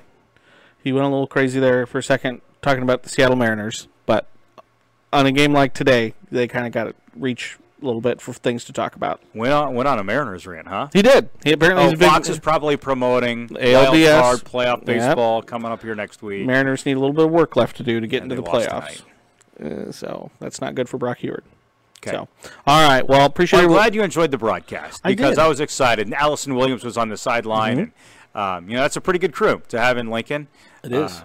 He 0.82 0.92
went 0.92 1.06
a 1.06 1.08
little 1.08 1.26
crazy 1.26 1.60
there 1.60 1.86
for 1.86 1.98
a 1.98 2.02
second 2.02 2.42
talking 2.60 2.82
about 2.82 3.02
the 3.02 3.08
Seattle 3.08 3.36
Mariners, 3.36 3.88
but 4.06 4.26
on 5.12 5.26
a 5.26 5.32
game 5.32 5.52
like 5.52 5.74
today, 5.74 6.14
they 6.30 6.48
kind 6.48 6.66
of 6.66 6.72
got 6.72 6.84
to 6.84 6.94
reach 7.16 7.58
a 7.80 7.84
little 7.84 8.00
bit 8.00 8.20
for 8.20 8.32
things 8.32 8.64
to 8.64 8.72
talk 8.72 8.96
about. 8.96 9.20
Went 9.34 9.52
on 9.52 9.74
went 9.74 9.88
on 9.88 9.98
a 9.98 10.04
Mariners 10.04 10.46
rant, 10.46 10.66
huh? 10.68 10.88
He 10.92 11.02
did. 11.02 11.28
He 11.44 11.52
apparently 11.52 11.84
Oh, 11.84 11.88
he's 11.90 11.94
a 11.94 11.98
big, 11.98 12.08
Fox 12.08 12.28
is 12.28 12.38
probably 12.38 12.76
promoting 12.76 13.48
ALDS. 13.48 14.20
card 14.20 14.40
playoff 14.40 14.78
Yep. 14.78 14.84
baseball 14.86 15.42
coming 15.42 15.70
up 15.70 15.82
here 15.82 15.94
next 15.94 16.22
week. 16.22 16.46
Mariners 16.46 16.86
need 16.86 16.96
a 16.96 17.00
little 17.00 17.14
bit 17.14 17.26
of 17.26 17.30
work 17.30 17.56
left 17.56 17.76
to 17.76 17.82
do 17.82 18.00
to 18.00 18.06
get 18.06 18.22
And 18.22 18.32
into 18.32 18.42
the 18.42 18.48
playoffs. 18.48 19.02
Uh, 19.62 19.92
so 19.92 20.30
that's 20.40 20.60
not 20.60 20.74
good 20.74 20.88
for 20.88 20.98
Brock 20.98 21.18
Huard. 21.18 21.42
Okay. 22.02 22.16
So, 22.16 22.28
all 22.66 22.88
right. 22.88 23.06
Well, 23.06 23.24
appreciate 23.24 23.60
Well, 23.60 23.68
I'm 23.68 23.74
glad 23.74 23.94
you 23.94 24.02
enjoyed 24.02 24.30
the 24.30 24.38
broadcast 24.38 25.00
I 25.04 25.10
because. 25.10 25.36
Mm-hmm. 25.36 25.44
I, 25.44 25.48
was 25.48 25.60
excited. 25.60 26.06
And 26.06 26.14
Allison 26.14 26.54
Williams 26.54 26.84
was 26.84 26.96
on 26.96 27.08
the 27.08 27.16
sideline, 27.16 27.78
and 27.78 27.92
um, 28.34 28.68
you 28.68 28.76
know 28.76 28.82
that's 28.82 28.96
a 28.96 29.00
pretty 29.00 29.18
good 29.18 29.32
crew 29.32 29.62
to 29.68 29.78
have 29.80 29.96
in 29.96 30.10
Lincoln. 30.10 30.48
It 30.82 30.92
is. 30.92 31.12
Uh, 31.12 31.24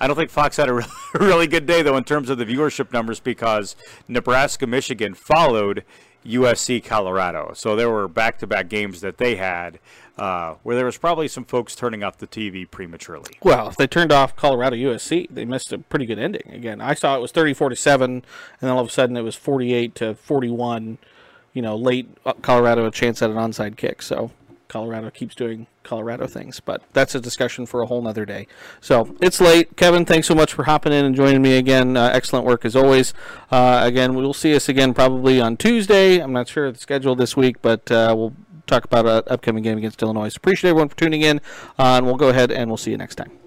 I 0.00 0.06
don't 0.06 0.16
think 0.16 0.30
Fox 0.30 0.56
had 0.56 0.68
a 0.68 0.86
really 1.14 1.46
good 1.46 1.66
day 1.66 1.82
though 1.82 1.96
in 1.96 2.04
terms 2.04 2.30
of 2.30 2.38
the 2.38 2.44
viewership 2.44 2.92
numbers 2.92 3.20
because 3.20 3.76
Nebraska 4.08 4.66
Michigan 4.66 5.14
followed 5.14 5.84
USC 6.26 6.82
Colorado, 6.82 7.52
so 7.54 7.76
there 7.76 7.90
were 7.90 8.08
back-to-back 8.08 8.68
games 8.68 9.02
that 9.02 9.18
they 9.18 9.36
had 9.36 9.78
uh, 10.16 10.54
where 10.62 10.76
there 10.76 10.84
was 10.84 10.96
probably 10.96 11.28
some 11.28 11.44
folks 11.44 11.74
turning 11.74 12.02
off 12.02 12.18
the 12.18 12.26
TV 12.26 12.70
prematurely. 12.70 13.32
Well, 13.42 13.68
if 13.68 13.76
they 13.76 13.86
turned 13.86 14.12
off 14.12 14.36
Colorado 14.36 14.76
USC, 14.76 15.28
they 15.30 15.44
missed 15.44 15.72
a 15.72 15.78
pretty 15.78 16.06
good 16.06 16.18
ending. 16.18 16.50
Again, 16.50 16.80
I 16.80 16.94
saw 16.94 17.16
it 17.16 17.20
was 17.20 17.32
34 17.32 17.70
to 17.70 17.76
7 17.76 18.10
and 18.10 18.22
then 18.60 18.70
all 18.70 18.80
of 18.80 18.88
a 18.88 18.90
sudden 18.90 19.16
it 19.16 19.22
was 19.22 19.34
48 19.34 19.94
to 19.96 20.14
41. 20.14 20.98
You 21.52 21.62
know, 21.62 21.76
late 21.76 22.08
uh, 22.26 22.32
Colorado 22.42 22.84
a 22.84 22.90
chance 22.90 23.22
at 23.22 23.30
an 23.30 23.36
onside 23.36 23.76
kick. 23.76 24.02
So, 24.02 24.32
Colorado 24.74 25.08
keeps 25.08 25.36
doing 25.36 25.68
Colorado 25.84 26.26
things, 26.26 26.58
but 26.58 26.82
that's 26.92 27.14
a 27.14 27.20
discussion 27.20 27.64
for 27.64 27.80
a 27.80 27.86
whole 27.86 28.02
nother 28.02 28.26
day. 28.26 28.48
So, 28.80 29.14
it's 29.20 29.40
late. 29.40 29.76
Kevin, 29.76 30.04
thanks 30.04 30.26
so 30.26 30.34
much 30.34 30.52
for 30.52 30.64
hopping 30.64 30.92
in 30.92 31.04
and 31.04 31.14
joining 31.14 31.42
me 31.42 31.58
again. 31.58 31.96
Uh, 31.96 32.10
excellent 32.12 32.44
work 32.44 32.64
as 32.64 32.74
always. 32.74 33.14
Uh, 33.52 33.82
again, 33.84 34.16
we'll 34.16 34.34
see 34.34 34.52
us 34.56 34.68
again 34.68 34.92
probably 34.92 35.40
on 35.40 35.56
Tuesday. 35.56 36.18
I'm 36.18 36.32
not 36.32 36.48
sure 36.48 36.66
of 36.66 36.74
the 36.74 36.80
schedule 36.80 37.14
this 37.14 37.36
week, 37.36 37.62
but 37.62 37.88
uh, 37.92 38.14
we'll 38.18 38.34
talk 38.66 38.82
about 38.84 39.06
an 39.06 39.22
upcoming 39.32 39.62
game 39.62 39.78
against 39.78 40.02
Illinois. 40.02 40.30
So, 40.30 40.38
appreciate 40.38 40.70
everyone 40.70 40.88
for 40.88 40.96
tuning 40.96 41.22
in, 41.22 41.38
uh, 41.78 41.98
and 41.98 42.06
we'll 42.06 42.16
go 42.16 42.30
ahead 42.30 42.50
and 42.50 42.68
we'll 42.68 42.76
see 42.76 42.90
you 42.90 42.98
next 42.98 43.14
time. 43.14 43.43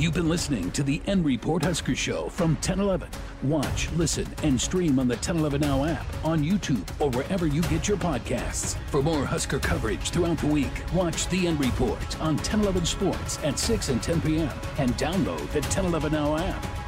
You've 0.00 0.14
been 0.14 0.30
listening 0.30 0.70
to 0.70 0.82
the 0.82 1.02
N 1.06 1.22
Report 1.22 1.62
Husker 1.62 1.94
Show 1.94 2.30
from 2.30 2.52
1011. 2.54 3.10
Watch, 3.42 3.90
listen, 3.92 4.26
and 4.42 4.58
stream 4.58 4.98
on 4.98 5.08
the 5.08 5.14
1011 5.16 5.60
Now 5.60 5.84
app, 5.84 6.06
on 6.24 6.42
YouTube, 6.42 6.88
or 6.98 7.10
wherever 7.10 7.46
you 7.46 7.60
get 7.64 7.86
your 7.86 7.98
podcasts. 7.98 8.78
For 8.86 9.02
more 9.02 9.26
Husker 9.26 9.58
coverage 9.58 10.08
throughout 10.08 10.38
the 10.38 10.46
week, 10.46 10.72
watch 10.94 11.28
the 11.28 11.46
N 11.46 11.58
Report 11.58 12.18
on 12.18 12.36
1011 12.36 12.86
Sports 12.86 13.38
at 13.44 13.58
6 13.58 13.90
and 13.90 14.02
10 14.02 14.22
p.m. 14.22 14.48
and 14.78 14.90
download 14.92 15.46
the 15.50 15.60
1011 15.60 16.12
Now 16.12 16.34
app. 16.38 16.79